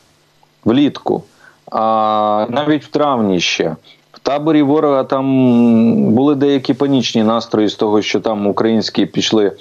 влітку, 0.65 1.23
а 1.71 2.45
навіть 2.49 2.83
в 2.83 2.87
травні 2.87 3.39
ще 3.39 3.75
таборі 4.23 4.61
ворога 4.61 5.03
там 5.03 6.13
були 6.13 6.35
деякі 6.35 6.73
панічні 6.73 7.23
настрої 7.23 7.67
з 7.67 7.75
того, 7.75 8.01
що 8.01 8.19
там 8.19 8.47
українські 8.47 9.05
пішли 9.05 9.51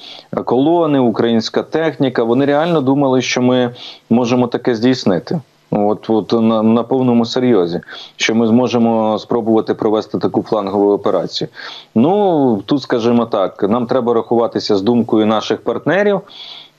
колони, 0.45 0.99
українська 0.99 1.63
техніка. 1.63 2.25
Вони 2.25 2.45
реально 2.45 2.81
думали, 2.81 3.23
що 3.23 3.43
ми 3.43 3.71
можемо 4.11 4.47
таке 4.47 4.75
здійснити. 4.75 5.41
От 5.73 6.11
от 6.11 6.33
на 6.33 6.63
на 6.63 6.83
повному 6.83 7.25
серйозі, 7.25 7.81
що 8.17 8.35
ми 8.35 8.47
зможемо 8.47 9.19
спробувати 9.19 9.75
провести 9.75 10.19
таку 10.19 10.43
флангову 10.43 10.93
операцію. 10.93 11.49
Ну 11.95 12.63
тут, 12.67 12.83
скажімо 12.83 13.27
так, 13.27 13.63
нам 13.63 13.87
треба 13.87 14.15
рахуватися 14.15 14.77
з 14.77 14.83
думкою 14.83 15.27
наших 15.27 15.61
партнерів, 15.61 16.21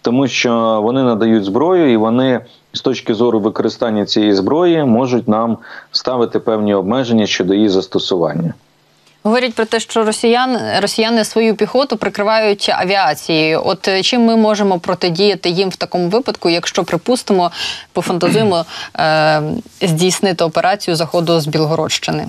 тому 0.02 0.28
що 0.28 0.82
вони 0.84 1.04
надають 1.04 1.44
зброю 1.44 1.92
і 1.92 1.98
вони 1.98 2.40
з 2.74 2.82
точки 2.82 3.14
зору 3.14 3.40
використання 3.40 4.06
цієї 4.06 4.34
зброї 4.34 4.84
можуть 4.84 5.28
нам 5.28 5.58
ставити 5.92 6.40
певні 6.40 6.76
обмеження 6.76 7.26
щодо 7.26 7.54
її 7.54 7.70
застосування. 7.70 8.54
Говорять 9.24 9.54
про 9.54 9.66
те, 9.66 9.80
що 9.80 10.04
росіян 10.04 10.58
росіяни 10.82 11.24
свою 11.24 11.56
піхоту 11.56 11.98
прикривають 11.98 12.70
авіацією. 12.70 13.62
От 13.66 13.88
е, 13.88 14.02
чим 14.02 14.22
ми 14.22 14.36
можемо 14.36 14.80
протидіяти 14.80 15.50
їм 15.50 15.70
в 15.70 15.76
такому 15.76 16.10
випадку, 16.10 16.50
якщо 16.50 16.84
припустимо, 16.84 17.52
пофантазуємо 17.94 18.66
е, 19.00 19.42
здійснити 19.82 20.44
операцію 20.44 20.96
заходу 20.96 21.40
з 21.40 21.48
Білгородщини? 21.48 22.28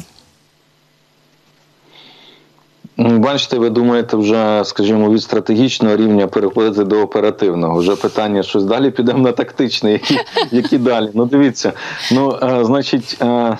Ну, 2.96 3.18
бачите, 3.18 3.58
ви 3.58 3.70
думаєте, 3.70 4.16
вже, 4.16 4.62
скажімо, 4.64 5.10
від 5.10 5.22
стратегічного 5.22 5.96
рівня 5.96 6.26
переходити 6.26 6.84
до 6.84 7.00
оперативного. 7.00 7.78
Вже 7.78 7.96
питання, 7.96 8.42
щось 8.42 8.64
далі 8.64 8.90
підемо 8.90 9.18
на 9.18 9.32
тактичне, 9.32 9.92
які 9.92 10.18
які 10.50 10.78
далі. 10.78 11.10
Ну, 11.14 11.24
дивіться, 11.26 11.72
ну, 12.12 12.38
е, 12.42 12.64
значить, 12.64 13.18
е, 13.22 13.58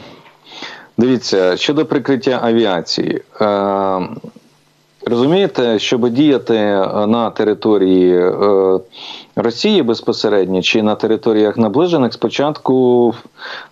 дивіться, 0.98 1.56
щодо 1.56 1.86
прикриття 1.86 2.40
авіації. 2.42 3.20
Е, 3.40 4.08
Розумієте, 5.06 5.78
щоб 5.78 6.08
діяти 6.08 6.54
на 7.06 7.30
території 7.30 8.16
е, 8.16 8.78
Росії 9.36 9.82
безпосередньо 9.82 10.62
чи 10.62 10.82
на 10.82 10.94
територіях 10.94 11.56
наближених, 11.56 12.12
спочатку, 12.12 13.14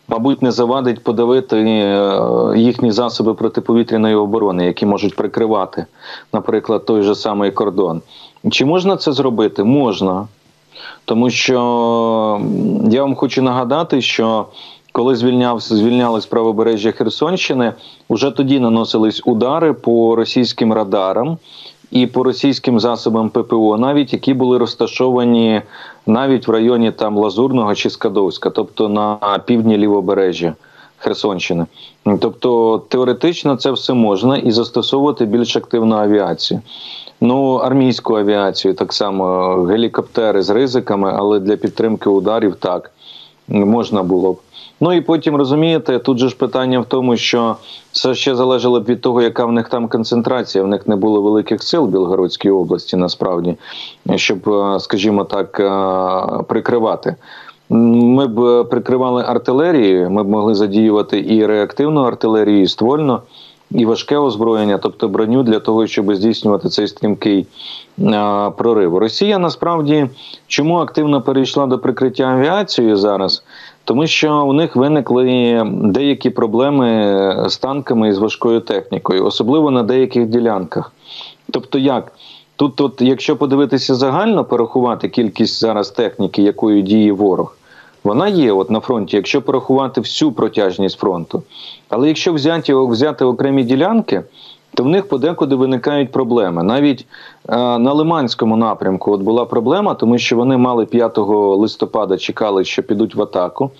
мабуть, 0.08 0.42
не 0.42 0.50
завадить 0.50 1.04
подавити 1.04 1.56
е, 1.56 2.22
їхні 2.56 2.92
засоби 2.92 3.34
протиповітряної 3.34 4.14
оборони, 4.14 4.66
які 4.66 4.86
можуть 4.86 5.16
прикривати, 5.16 5.86
наприклад, 6.32 6.84
той 6.84 7.02
же 7.02 7.14
самий 7.14 7.50
кордон. 7.50 8.02
Чи 8.50 8.64
можна 8.64 8.96
це 8.96 9.12
зробити? 9.12 9.64
Можна. 9.64 10.26
Тому 11.04 11.30
що 11.30 12.40
я 12.90 13.02
вам 13.02 13.14
хочу 13.14 13.42
нагадати, 13.42 14.00
що 14.00 14.46
коли 14.92 15.16
звільнявся, 15.16 15.76
звільнялось 15.76 16.26
правобережжя 16.26 16.92
Херсонщини, 16.92 17.72
вже 18.10 18.30
тоді 18.30 18.60
наносились 18.60 19.22
удари 19.24 19.72
по 19.72 20.16
російським 20.16 20.72
радарам 20.72 21.38
і 21.90 22.06
по 22.06 22.22
російським 22.22 22.80
засобам 22.80 23.30
ППО, 23.30 23.78
навіть 23.78 24.12
які 24.12 24.34
були 24.34 24.58
розташовані 24.58 25.62
навіть 26.06 26.48
в 26.48 26.50
районі 26.50 26.90
там 26.90 27.16
Лазурного 27.16 27.74
чи 27.74 27.90
Скадовська, 27.90 28.50
тобто 28.50 28.88
на 28.88 29.18
півдні 29.46 29.78
лівобережжя 29.78 30.54
Херсонщини. 30.96 31.66
Тобто 32.20 32.82
теоретично 32.88 33.56
це 33.56 33.70
все 33.70 33.92
можна 33.92 34.36
і 34.36 34.50
застосовувати 34.50 35.24
більш 35.24 35.56
активну 35.56 35.96
авіацію. 35.96 36.60
Ну, 37.20 37.54
армійську 37.54 38.16
авіацію, 38.16 38.74
так 38.74 38.92
само 38.92 39.54
гелікоптери 39.62 40.42
з 40.42 40.50
ризиками, 40.50 41.14
але 41.16 41.40
для 41.40 41.56
підтримки 41.56 42.10
ударів 42.10 42.54
так 42.56 42.90
можна 43.48 44.02
було 44.02 44.32
б. 44.32 44.36
Ну 44.82 44.92
і 44.92 45.00
потім 45.00 45.36
розумієте, 45.36 45.98
тут 45.98 46.18
же 46.18 46.28
ж 46.28 46.36
питання 46.36 46.80
в 46.80 46.84
тому, 46.84 47.16
що 47.16 47.56
все 47.92 48.14
ще 48.14 48.34
залежало 48.34 48.80
б 48.80 48.84
від 48.84 49.00
того, 49.00 49.22
яка 49.22 49.46
в 49.46 49.52
них 49.52 49.68
там 49.68 49.88
концентрація. 49.88 50.64
В 50.64 50.66
них 50.66 50.86
не 50.86 50.96
було 50.96 51.22
великих 51.22 51.62
сил 51.62 51.84
в 51.84 51.88
Білгородській 51.88 52.50
області, 52.50 52.96
насправді, 52.96 53.56
щоб, 54.16 54.48
е, 54.48 54.80
скажімо 54.80 55.24
так, 55.24 55.60
е, 55.60 56.42
прикривати. 56.48 57.16
Ми 57.70 58.26
б 58.26 58.64
прикривали 58.64 59.24
артилерію, 59.26 60.10
ми 60.10 60.22
б 60.22 60.28
могли 60.28 60.54
задіювати 60.54 61.24
і 61.28 61.46
реактивну 61.46 62.02
артилерію, 62.02 62.62
і 62.62 62.66
ствольну, 62.66 63.18
і 63.70 63.86
важке 63.86 64.18
озброєння, 64.18 64.78
тобто 64.78 65.08
броню 65.08 65.42
для 65.42 65.60
того, 65.60 65.86
щоб 65.86 66.14
здійснювати 66.14 66.68
цей 66.68 66.88
стрімкий 66.88 67.46
е, 67.98 68.50
прорив. 68.56 68.96
Росія 68.96 69.38
насправді 69.38 70.08
чому 70.46 70.76
активно 70.78 71.22
перейшла 71.22 71.66
до 71.66 71.78
прикриття 71.78 72.24
авіацією 72.24 72.96
зараз? 72.96 73.42
Тому 73.84 74.06
що 74.06 74.44
у 74.44 74.52
них 74.52 74.76
виникли 74.76 75.62
деякі 75.82 76.30
проблеми 76.30 77.44
з 77.48 77.56
танками 77.56 78.08
і 78.08 78.12
з 78.12 78.18
важкою 78.18 78.60
технікою, 78.60 79.24
особливо 79.24 79.70
на 79.70 79.82
деяких 79.82 80.26
ділянках. 80.26 80.92
Тобто, 81.50 81.78
як 81.78 82.12
тут, 82.56 82.80
от, 82.80 83.00
якщо 83.00 83.36
подивитися 83.36 83.94
загально, 83.94 84.44
порахувати 84.44 85.08
кількість 85.08 85.60
зараз 85.60 85.90
техніки, 85.90 86.42
якою 86.42 86.82
діє 86.82 87.12
ворог. 87.12 87.56
Вона 88.04 88.28
є 88.28 88.52
от 88.52 88.70
на 88.70 88.80
фронті, 88.80 89.16
якщо 89.16 89.42
порахувати 89.42 90.00
всю 90.00 90.32
протяжність 90.32 90.98
фронту. 90.98 91.42
Але 91.88 92.08
якщо 92.08 92.32
взяти 92.32 92.74
взяти 92.74 93.24
окремі 93.24 93.64
ділянки, 93.64 94.22
то 94.74 94.84
в 94.84 94.88
них 94.88 95.08
подекуди 95.08 95.54
виникають 95.54 96.12
проблеми. 96.12 96.62
Навіть 96.62 97.06
е, 97.48 97.56
на 97.78 97.92
Лиманському 97.92 98.56
напрямку 98.56 99.12
от 99.12 99.20
була 99.20 99.44
проблема, 99.44 99.94
тому 99.94 100.18
що 100.18 100.36
вони 100.36 100.56
мали 100.56 100.86
5 100.86 101.18
листопада 101.18 102.18
чекали, 102.18 102.64
що 102.64 102.82
підуть 102.82 103.14
в 103.14 103.22
атаку. 103.22 103.70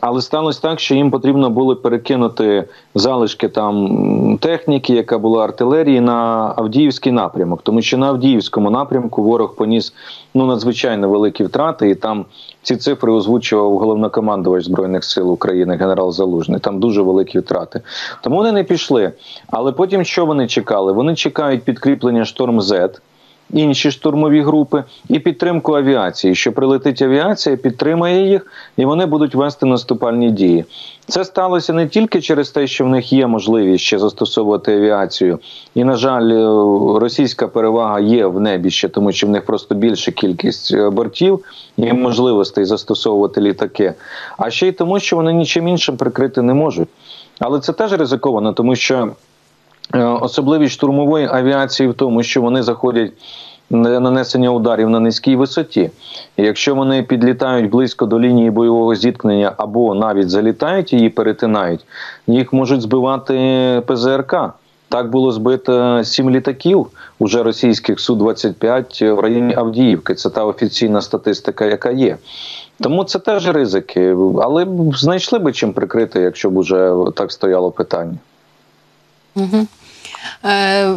Але 0.00 0.20
сталося 0.22 0.62
так, 0.62 0.80
що 0.80 0.94
їм 0.94 1.10
потрібно 1.10 1.50
було 1.50 1.76
перекинути 1.76 2.64
залишки 2.94 3.48
там 3.48 4.38
техніки, 4.40 4.94
яка 4.94 5.18
була 5.18 5.44
артилерії, 5.44 6.00
на 6.00 6.52
Авдіївський 6.56 7.12
напрямок, 7.12 7.60
тому 7.62 7.82
що 7.82 7.98
на 7.98 8.06
Авдіївському 8.06 8.70
напрямку 8.70 9.22
ворог 9.22 9.54
поніс 9.54 9.92
ну 10.34 10.46
надзвичайно 10.46 11.08
великі 11.08 11.44
втрати, 11.44 11.90
і 11.90 11.94
там 11.94 12.24
ці 12.62 12.76
цифри 12.76 13.12
озвучував 13.12 13.78
головнокомандувач 13.78 14.64
збройних 14.64 15.04
сил 15.04 15.32
України 15.32 15.76
генерал 15.76 16.12
Залужний. 16.12 16.60
Там 16.60 16.80
дуже 16.80 17.02
великі 17.02 17.38
втрати. 17.38 17.80
Тому 18.22 18.36
вони 18.36 18.52
не 18.52 18.64
пішли. 18.64 19.12
Але 19.50 19.72
потім 19.72 20.04
що 20.04 20.26
вони 20.26 20.46
чекали? 20.46 20.92
Вони 20.92 21.14
чекають 21.14 21.62
підкріплення 21.62 22.24
шторм 22.24 22.60
Зет 22.60 23.00
інші 23.50 23.90
штурмові 23.90 24.40
групи 24.40 24.84
і 25.08 25.18
підтримку 25.18 25.74
авіації. 25.74 26.34
Що 26.34 26.52
прилетить 26.52 27.02
авіація, 27.02 27.56
підтримає 27.56 28.28
їх, 28.28 28.46
і 28.76 28.84
вони 28.84 29.06
будуть 29.06 29.34
вести 29.34 29.66
наступальні 29.66 30.30
дії. 30.30 30.64
Це 31.08 31.24
сталося 31.24 31.72
не 31.72 31.88
тільки 31.88 32.20
через 32.20 32.50
те, 32.50 32.66
що 32.66 32.84
в 32.84 32.88
них 32.88 33.12
є 33.12 33.26
можливість 33.26 33.84
ще 33.84 33.98
застосовувати 33.98 34.76
авіацію, 34.76 35.38
і 35.74 35.84
на 35.84 35.96
жаль, 35.96 36.30
е, 36.30 36.44
російська 37.00 37.48
перевага 37.48 38.00
є 38.00 38.26
в 38.26 38.40
небі 38.40 38.70
ще, 38.70 38.88
тому 38.88 39.12
що 39.12 39.26
в 39.26 39.30
них 39.30 39.44
просто 39.44 39.74
більша 39.74 40.12
кількість 40.12 40.74
е, 40.74 40.90
бортів 40.90 41.44
і 41.76 41.92
можливостей 41.92 42.64
застосовувати 42.64 43.40
літаки. 43.40 43.94
А 44.38 44.50
ще 44.50 44.68
й 44.68 44.72
тому, 44.72 45.00
що 45.00 45.16
вони 45.16 45.32
нічим 45.32 45.68
іншим 45.68 45.96
прикрити 45.96 46.42
не 46.42 46.54
можуть. 46.54 46.88
Але 47.38 47.60
це 47.60 47.72
теж 47.72 47.92
ризиковано, 47.92 48.52
тому 48.52 48.76
що. 48.76 49.08
Е, 49.94 50.04
особливість 50.04 50.74
штурмової 50.74 51.28
авіації 51.32 51.88
в 51.88 51.94
тому, 51.94 52.22
що 52.22 52.42
вони 52.42 52.62
заходять 52.62 53.12
на 53.70 54.00
нанесення 54.00 54.50
ударів 54.50 54.90
на 54.90 55.00
низькій 55.00 55.36
висоті. 55.36 55.90
І 56.36 56.42
Якщо 56.42 56.74
вони 56.74 57.02
підлітають 57.02 57.70
близько 57.70 58.06
до 58.06 58.20
лінії 58.20 58.50
бойового 58.50 58.94
зіткнення 58.94 59.52
або 59.56 59.94
навіть 59.94 60.30
залітають 60.30 60.92
її, 60.92 61.10
перетинають, 61.10 61.84
їх 62.26 62.52
можуть 62.52 62.82
збивати 62.82 63.82
ПЗРК. 63.86 64.36
Так 64.88 65.10
було 65.10 65.32
збито 65.32 66.04
сім 66.04 66.30
літаків 66.30 66.86
уже 67.18 67.42
російських 67.42 68.00
су 68.00 68.14
25 68.14 69.02
в 69.02 69.18
районі 69.20 69.54
Авдіївки. 69.54 70.14
Це 70.14 70.30
та 70.30 70.44
офіційна 70.44 71.00
статистика, 71.00 71.64
яка 71.64 71.90
є. 71.90 72.16
Тому 72.80 73.04
це 73.04 73.18
теж 73.18 73.48
ризики, 73.48 74.16
але 74.42 74.66
знайшли 74.94 75.38
би 75.38 75.52
чим 75.52 75.72
прикрити, 75.72 76.20
якщо 76.20 76.50
б 76.50 76.56
уже 76.56 76.94
так 77.14 77.32
стояло 77.32 77.70
питання. 77.70 78.18
Е, 80.44 80.88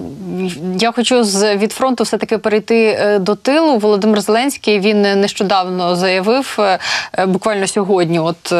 я 0.79 0.91
хочу 0.91 1.23
з 1.23 1.55
від 1.55 1.71
фронту 1.71 2.03
все 2.03 2.17
таки 2.17 2.37
перейти 2.37 2.97
е, 2.99 3.19
до 3.19 3.35
тилу. 3.35 3.77
Володимир 3.77 4.21
Зеленський 4.21 4.79
він 4.79 5.01
нещодавно 5.01 5.95
заявив, 5.95 6.57
е, 6.59 6.79
буквально 7.25 7.67
сьогодні, 7.67 8.19
от 8.19 8.53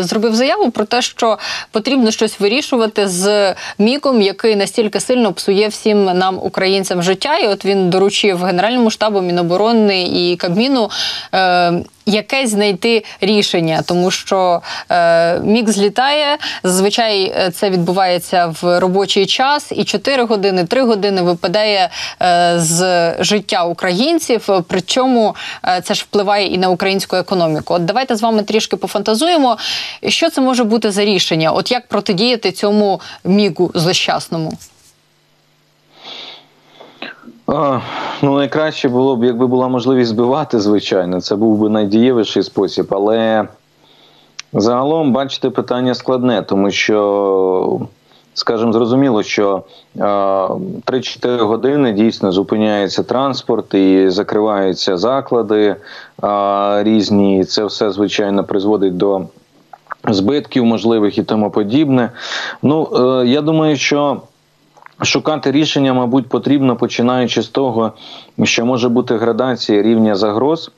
зробив 0.00 0.34
заяву 0.34 0.70
про 0.70 0.84
те, 0.84 1.02
що 1.02 1.38
потрібно 1.70 2.10
щось 2.10 2.40
вирішувати 2.40 3.08
з 3.08 3.54
міком, 3.78 4.22
який 4.22 4.56
настільки 4.56 5.00
сильно 5.00 5.32
псує 5.32 5.68
всім 5.68 6.04
нам, 6.04 6.38
українцям, 6.42 7.02
життя. 7.02 7.38
І 7.38 7.46
от 7.46 7.64
він 7.64 7.90
доручив 7.90 8.44
Генеральному 8.44 8.90
штабу 8.90 9.20
Міноборони 9.20 10.02
і 10.02 10.36
Кабміну 10.36 10.90
якесь 12.06 12.50
знайти 12.50 13.04
рішення, 13.20 13.82
тому 13.86 14.10
що 14.10 14.62
е, 14.90 15.38
мік 15.40 15.70
злітає. 15.70 16.38
Зазвичай 16.62 17.22
е, 17.36 17.50
це 17.50 17.70
відбувається 17.70 18.54
в 18.62 18.80
робочий 18.80 19.26
час, 19.26 19.72
і 19.72 19.84
4 19.84 20.24
години, 20.24 20.64
3 20.64 20.82
години 20.82 21.22
випадає 21.22 21.90
е, 22.22 22.54
з 22.56 23.14
життя 23.20 23.64
українців. 23.64 24.48
Причому 24.68 25.36
е, 25.64 25.80
це 25.84 25.94
ж 25.94 26.02
впливає 26.02 26.46
і 26.46 26.58
на 26.58 26.68
українську 26.68 27.16
економіку. 27.16 27.74
От 27.74 27.84
давайте 27.84 28.16
з 28.16 28.22
вами 28.22 28.42
трішки 28.42 28.76
пофантазуємо, 28.76 29.58
що 30.08 30.30
це 30.30 30.40
може 30.40 30.64
бути 30.64 30.90
за 30.90 31.04
рішення, 31.04 31.50
от 31.50 31.70
як 31.70 31.88
протидіяти 31.88 32.52
цьому 32.52 33.00
мігу 33.24 33.70
злощасному. 33.74 34.52
А, 37.46 37.80
Ну, 38.22 38.36
найкраще 38.36 38.88
було 38.88 39.16
б, 39.16 39.24
якби 39.24 39.46
була 39.46 39.68
можливість 39.68 40.10
збивати, 40.10 40.60
звичайно, 40.60 41.20
це 41.20 41.36
був 41.36 41.58
би 41.58 41.68
найдієвіший 41.68 42.42
спосіб. 42.42 42.86
Але 42.90 43.48
загалом, 44.52 45.12
бачите, 45.12 45.50
питання 45.50 45.94
складне, 45.94 46.42
тому 46.42 46.70
що, 46.70 47.80
скажімо, 48.34 48.72
зрозуміло, 48.72 49.22
що 49.22 49.62
3-4 49.96 51.38
години 51.38 51.92
дійсно 51.92 52.32
зупиняється 52.32 53.02
транспорт 53.02 53.74
і 53.74 54.08
закриваються 54.08 54.96
заклади 54.96 55.76
а, 56.22 56.80
різні. 56.84 57.44
Це 57.44 57.64
все, 57.64 57.90
звичайно, 57.90 58.44
призводить 58.44 58.96
до 58.96 59.22
збитків 60.08 60.64
можливих 60.64 61.18
і 61.18 61.22
тому 61.22 61.50
подібне. 61.50 62.10
Ну, 62.62 62.88
е, 63.22 63.26
я 63.26 63.40
думаю, 63.40 63.76
що. 63.76 64.20
Шукати 65.02 65.52
рішення, 65.52 65.92
мабуть, 65.94 66.28
потрібно 66.28 66.76
починаючи 66.76 67.42
з 67.42 67.48
того, 67.48 67.92
що 68.42 68.66
може 68.66 68.88
бути 68.88 69.16
градація 69.16 69.82
рівня 69.82 70.14
загроз, 70.14 70.70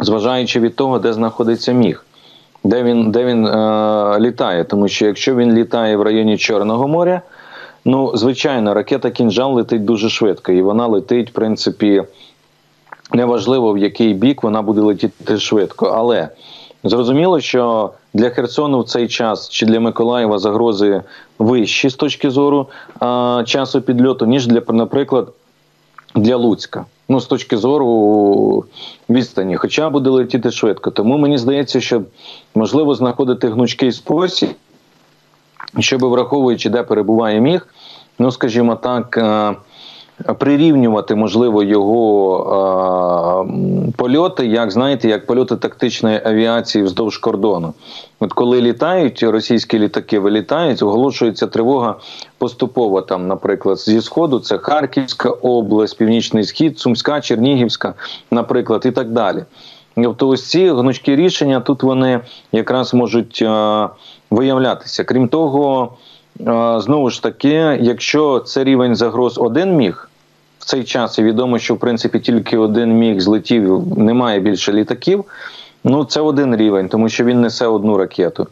зважаючи 0.00 0.60
від 0.60 0.76
того, 0.76 0.98
де 0.98 1.12
знаходиться 1.12 1.72
міг, 1.72 2.04
де 2.64 2.82
він 2.82 3.10
де 3.10 3.24
він 3.24 3.46
е, 3.46 4.20
літає. 4.20 4.64
Тому 4.64 4.88
що 4.88 5.06
якщо 5.06 5.34
він 5.34 5.52
літає 5.52 5.96
в 5.96 6.02
районі 6.02 6.38
Чорного 6.38 6.88
моря, 6.88 7.22
ну 7.84 8.16
звичайно, 8.16 8.74
ракета 8.74 9.10
кінжал 9.10 9.54
летить 9.54 9.84
дуже 9.84 10.08
швидко, 10.08 10.52
і 10.52 10.62
вона 10.62 10.86
летить, 10.86 11.30
в 11.30 11.32
принципі, 11.32 12.02
неважливо 13.12 13.72
в 13.72 13.78
який 13.78 14.14
бік 14.14 14.42
вона 14.42 14.62
буде 14.62 14.80
летіти 14.80 15.38
швидко. 15.38 15.86
Але 15.86 16.28
зрозуміло, 16.84 17.40
що 17.40 17.90
для 18.14 18.30
Херсону 18.30 18.80
в 18.80 18.84
цей 18.84 19.08
час 19.08 19.48
чи 19.48 19.66
для 19.66 19.80
Миколаєва 19.80 20.38
загрози 20.38 21.02
вищі 21.38 21.88
з 21.88 21.94
точки 21.94 22.30
зору 22.30 22.66
а, 23.00 23.42
часу 23.46 23.80
підльоту, 23.80 24.26
ніж 24.26 24.46
для, 24.46 24.62
наприклад, 24.68 25.32
для 26.14 26.36
Луцька. 26.36 26.84
Ну, 27.08 27.20
з 27.20 27.26
точки 27.26 27.56
зору 27.56 28.64
відстані, 29.10 29.56
хоча 29.56 29.90
буде 29.90 30.10
летіти 30.10 30.50
швидко. 30.50 30.90
Тому 30.90 31.18
мені 31.18 31.38
здається, 31.38 31.80
що 31.80 32.02
можливо 32.54 32.94
знаходити 32.94 33.48
гнучкий 33.48 33.92
спосіб, 33.92 34.50
щоб 35.78 36.04
враховуючи, 36.04 36.70
де 36.70 36.82
перебуває 36.82 37.40
міг, 37.40 37.66
ну 38.18 38.30
скажімо 38.30 38.76
так 38.76 39.18
прирівнювати 40.38 41.14
можливо 41.14 41.62
його 41.62 43.46
е, 43.88 43.92
польоти, 43.96 44.46
як 44.46 44.70
знаєте, 44.70 45.08
як 45.08 45.26
польоти 45.26 45.56
тактичної 45.56 46.20
авіації 46.24 46.84
вздовж 46.84 47.18
кордону. 47.18 47.74
От 48.20 48.32
коли 48.32 48.60
літають 48.60 49.22
російські 49.22 49.78
літаки, 49.78 50.18
вилітають, 50.18 50.82
оголошується 50.82 51.46
тривога 51.46 51.94
поступово 52.38 53.02
там, 53.02 53.26
наприклад, 53.26 53.78
зі 53.78 54.00
сходу 54.00 54.38
це 54.40 54.58
Харківська 54.58 55.30
область, 55.30 55.98
Північний 55.98 56.44
Схід, 56.44 56.78
Сумська, 56.78 57.20
Чернігівська, 57.20 57.94
наприклад, 58.30 58.82
і 58.86 58.90
так 58.90 59.10
далі. 59.10 59.44
Тобто, 60.02 60.28
ось 60.28 60.48
ці 60.48 60.70
гнучкі 60.70 61.16
рішення 61.16 61.60
тут 61.60 61.82
вони 61.82 62.20
якраз 62.52 62.94
можуть 62.94 63.42
е, 63.42 63.88
виявлятися. 64.30 65.04
Крім 65.04 65.28
того, 65.28 65.92
знову 66.76 67.10
ж 67.10 67.22
таки, 67.22 67.78
якщо 67.80 68.38
це 68.38 68.64
рівень 68.64 68.96
загроз 68.96 69.38
один 69.38 69.76
міг 69.76 70.07
цей 70.68 70.84
час 70.84 71.18
і 71.18 71.22
відомо, 71.22 71.58
що 71.58 71.74
в 71.74 71.78
принципі 71.78 72.20
тільки 72.20 72.58
один 72.58 72.92
міг 72.98 73.20
злетів, 73.20 73.98
немає 73.98 74.40
більше 74.40 74.72
літаків. 74.72 75.24
Ну 75.84 76.04
це 76.04 76.20
один 76.20 76.56
рівень, 76.56 76.88
тому 76.88 77.08
що 77.08 77.24
він 77.24 77.40
несе 77.40 77.66
одну 77.66 77.96
ракету. 77.96 78.46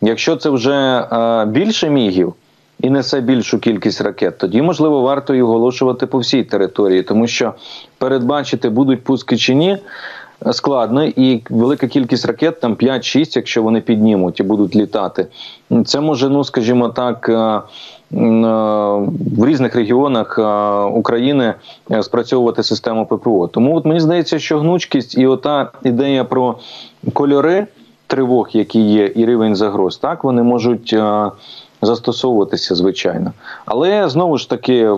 Якщо 0.00 0.36
це 0.36 0.50
вже 0.50 1.06
е, 1.12 1.44
більше 1.46 1.90
мігів 1.90 2.34
і 2.80 2.90
несе 2.90 3.20
більшу 3.20 3.58
кількість 3.58 4.00
ракет, 4.00 4.38
тоді 4.38 4.62
можливо 4.62 5.00
варто 5.00 5.34
і 5.34 5.42
оголошувати 5.42 6.06
по 6.06 6.18
всій 6.18 6.44
території, 6.44 7.02
тому 7.02 7.26
що 7.26 7.54
передбачити 7.98 8.68
будуть 8.68 9.04
пуски 9.04 9.36
чи 9.36 9.54
ні. 9.54 9.78
Складно 10.52 11.04
і 11.04 11.42
велика 11.50 11.86
кількість 11.86 12.26
ракет, 12.26 12.60
там 12.60 12.74
5-6, 12.74 13.32
якщо 13.36 13.62
вони 13.62 13.80
піднімуть 13.80 14.40
і 14.40 14.42
будуть 14.42 14.76
літати. 14.76 15.26
Це 15.84 16.00
може, 16.00 16.28
ну 16.28 16.44
скажімо 16.44 16.88
так, 16.88 17.28
е, 17.28 17.60
Е, 18.12 18.16
різних 19.50 19.74
регіонах 19.74 20.38
е, 20.38 20.42
України 20.98 21.54
е, 21.90 22.02
спрацьовувати 22.02 22.62
систему 22.62 23.06
ППО. 23.06 23.48
Тому 23.48 23.76
от 23.76 23.84
мені 23.84 24.00
здається, 24.00 24.38
що 24.38 24.58
гнучкість 24.58 25.18
і 25.18 25.26
ота 25.26 25.70
ідея 25.84 26.24
про 26.24 26.58
кольори 27.12 27.66
тривог, 28.06 28.48
які 28.52 28.80
є, 28.80 29.12
і 29.14 29.26
рівень 29.26 29.56
загроз, 29.56 29.96
так 29.96 30.24
вони 30.24 30.42
можуть 30.42 30.96
застосовуватися 31.82 32.74
звичайно. 32.74 33.32
Але 33.66 34.08
знову 34.08 34.38
ж 34.38 34.50
таки. 34.50 34.90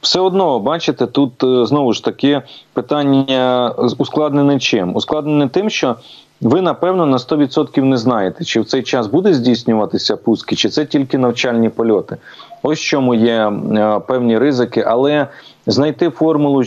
Все 0.00 0.20
одно, 0.20 0.60
бачите, 0.60 1.06
тут 1.06 1.32
знову 1.40 1.92
ж 1.92 2.04
таки 2.04 2.42
питання 2.72 3.72
ускладнене 3.98 4.58
чим? 4.58 4.96
Ускладнене 4.96 5.48
тим, 5.48 5.70
що 5.70 5.96
ви 6.40 6.60
напевно 6.60 7.06
на 7.06 7.16
100% 7.16 7.84
не 7.84 7.96
знаєте, 7.96 8.44
чи 8.44 8.60
в 8.60 8.64
цей 8.64 8.82
час 8.82 9.06
буде 9.06 9.34
здійснюватися 9.34 10.16
пуски, 10.16 10.56
чи 10.56 10.68
це 10.68 10.84
тільки 10.84 11.18
навчальні 11.18 11.68
польоти. 11.68 12.16
Ось 12.62 12.80
чому 12.80 13.14
є 13.14 13.52
е, 13.76 14.00
певні 14.06 14.38
ризики, 14.38 14.84
але 14.86 15.26
знайти 15.66 16.10
формулу 16.10 16.64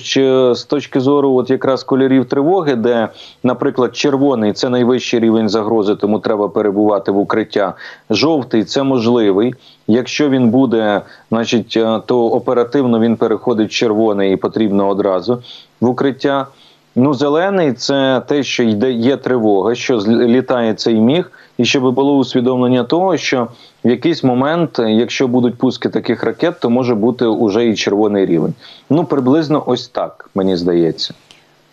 з 0.55 0.65
точки 0.69 0.99
зору, 0.99 1.35
от 1.35 1.49
якраз 1.49 1.83
кольорів 1.83 2.25
тривоги, 2.25 2.75
де, 2.75 3.07
наприклад, 3.43 3.95
червоний 3.95 4.53
це 4.53 4.69
найвищий 4.69 5.19
рівень 5.19 5.49
загрози, 5.49 5.95
тому 5.95 6.19
треба 6.19 6.49
перебувати 6.49 7.11
в 7.11 7.17
укриття. 7.17 7.73
Жовтий 8.09 8.63
це 8.63 8.83
можливий. 8.83 9.55
Якщо 9.87 10.29
він 10.29 10.49
буде, 10.49 11.01
значить, 11.31 11.77
е, 11.77 12.01
то 12.05 12.25
оперативно 12.25 12.99
він 12.99 13.15
переходить 13.15 13.69
в 13.69 13.73
червоний 13.73 14.33
і 14.33 14.35
потрібно 14.35 14.87
одразу 14.87 15.41
в 15.81 15.87
укриття. 15.87 16.47
Ну, 16.95 17.13
зелений 17.13 17.73
це 17.73 18.21
те, 18.27 18.43
що 18.43 18.63
йде 18.63 18.91
є 18.91 19.17
тривога, 19.17 19.75
що 19.75 19.97
літає 20.07 20.73
цей 20.73 20.95
міг, 20.95 21.31
і 21.57 21.65
щоб 21.65 21.93
було 21.93 22.17
усвідомлення 22.17 22.83
того, 22.83 23.17
що 23.17 23.47
в 23.85 23.89
якийсь 23.89 24.23
момент, 24.23 24.79
якщо 24.79 25.27
будуть 25.27 25.57
пуски 25.57 25.89
таких 25.89 26.23
ракет, 26.23 26.59
то 26.59 26.69
може 26.69 26.95
бути 26.95 27.25
уже 27.25 27.67
і 27.67 27.75
червоний 27.75 28.25
рівень. 28.25 28.53
Ну 28.89 29.03
приблизно 29.03 29.63
ось 29.65 29.87
так 29.87 30.29
мені 30.35 30.57
здається. 30.57 31.13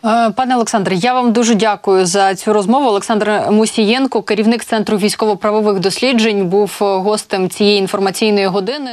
Е, 0.05 0.31
пане 0.31 0.55
Олександре, 0.55 0.95
я 0.95 1.15
вам 1.15 1.33
дуже 1.33 1.55
дякую 1.55 2.07
за 2.07 2.35
цю 2.35 2.53
розмову. 2.53 2.87
Олександр 2.89 3.43
Мусієнко, 3.51 4.23
керівник 4.23 4.65
центру 4.65 4.97
військово-правових 4.97 5.81
досліджень, 5.81 6.47
був 6.49 6.77
гостем 6.81 7.51
цієї 7.51 7.79
інформаційної 7.79 8.47
години. 8.47 8.93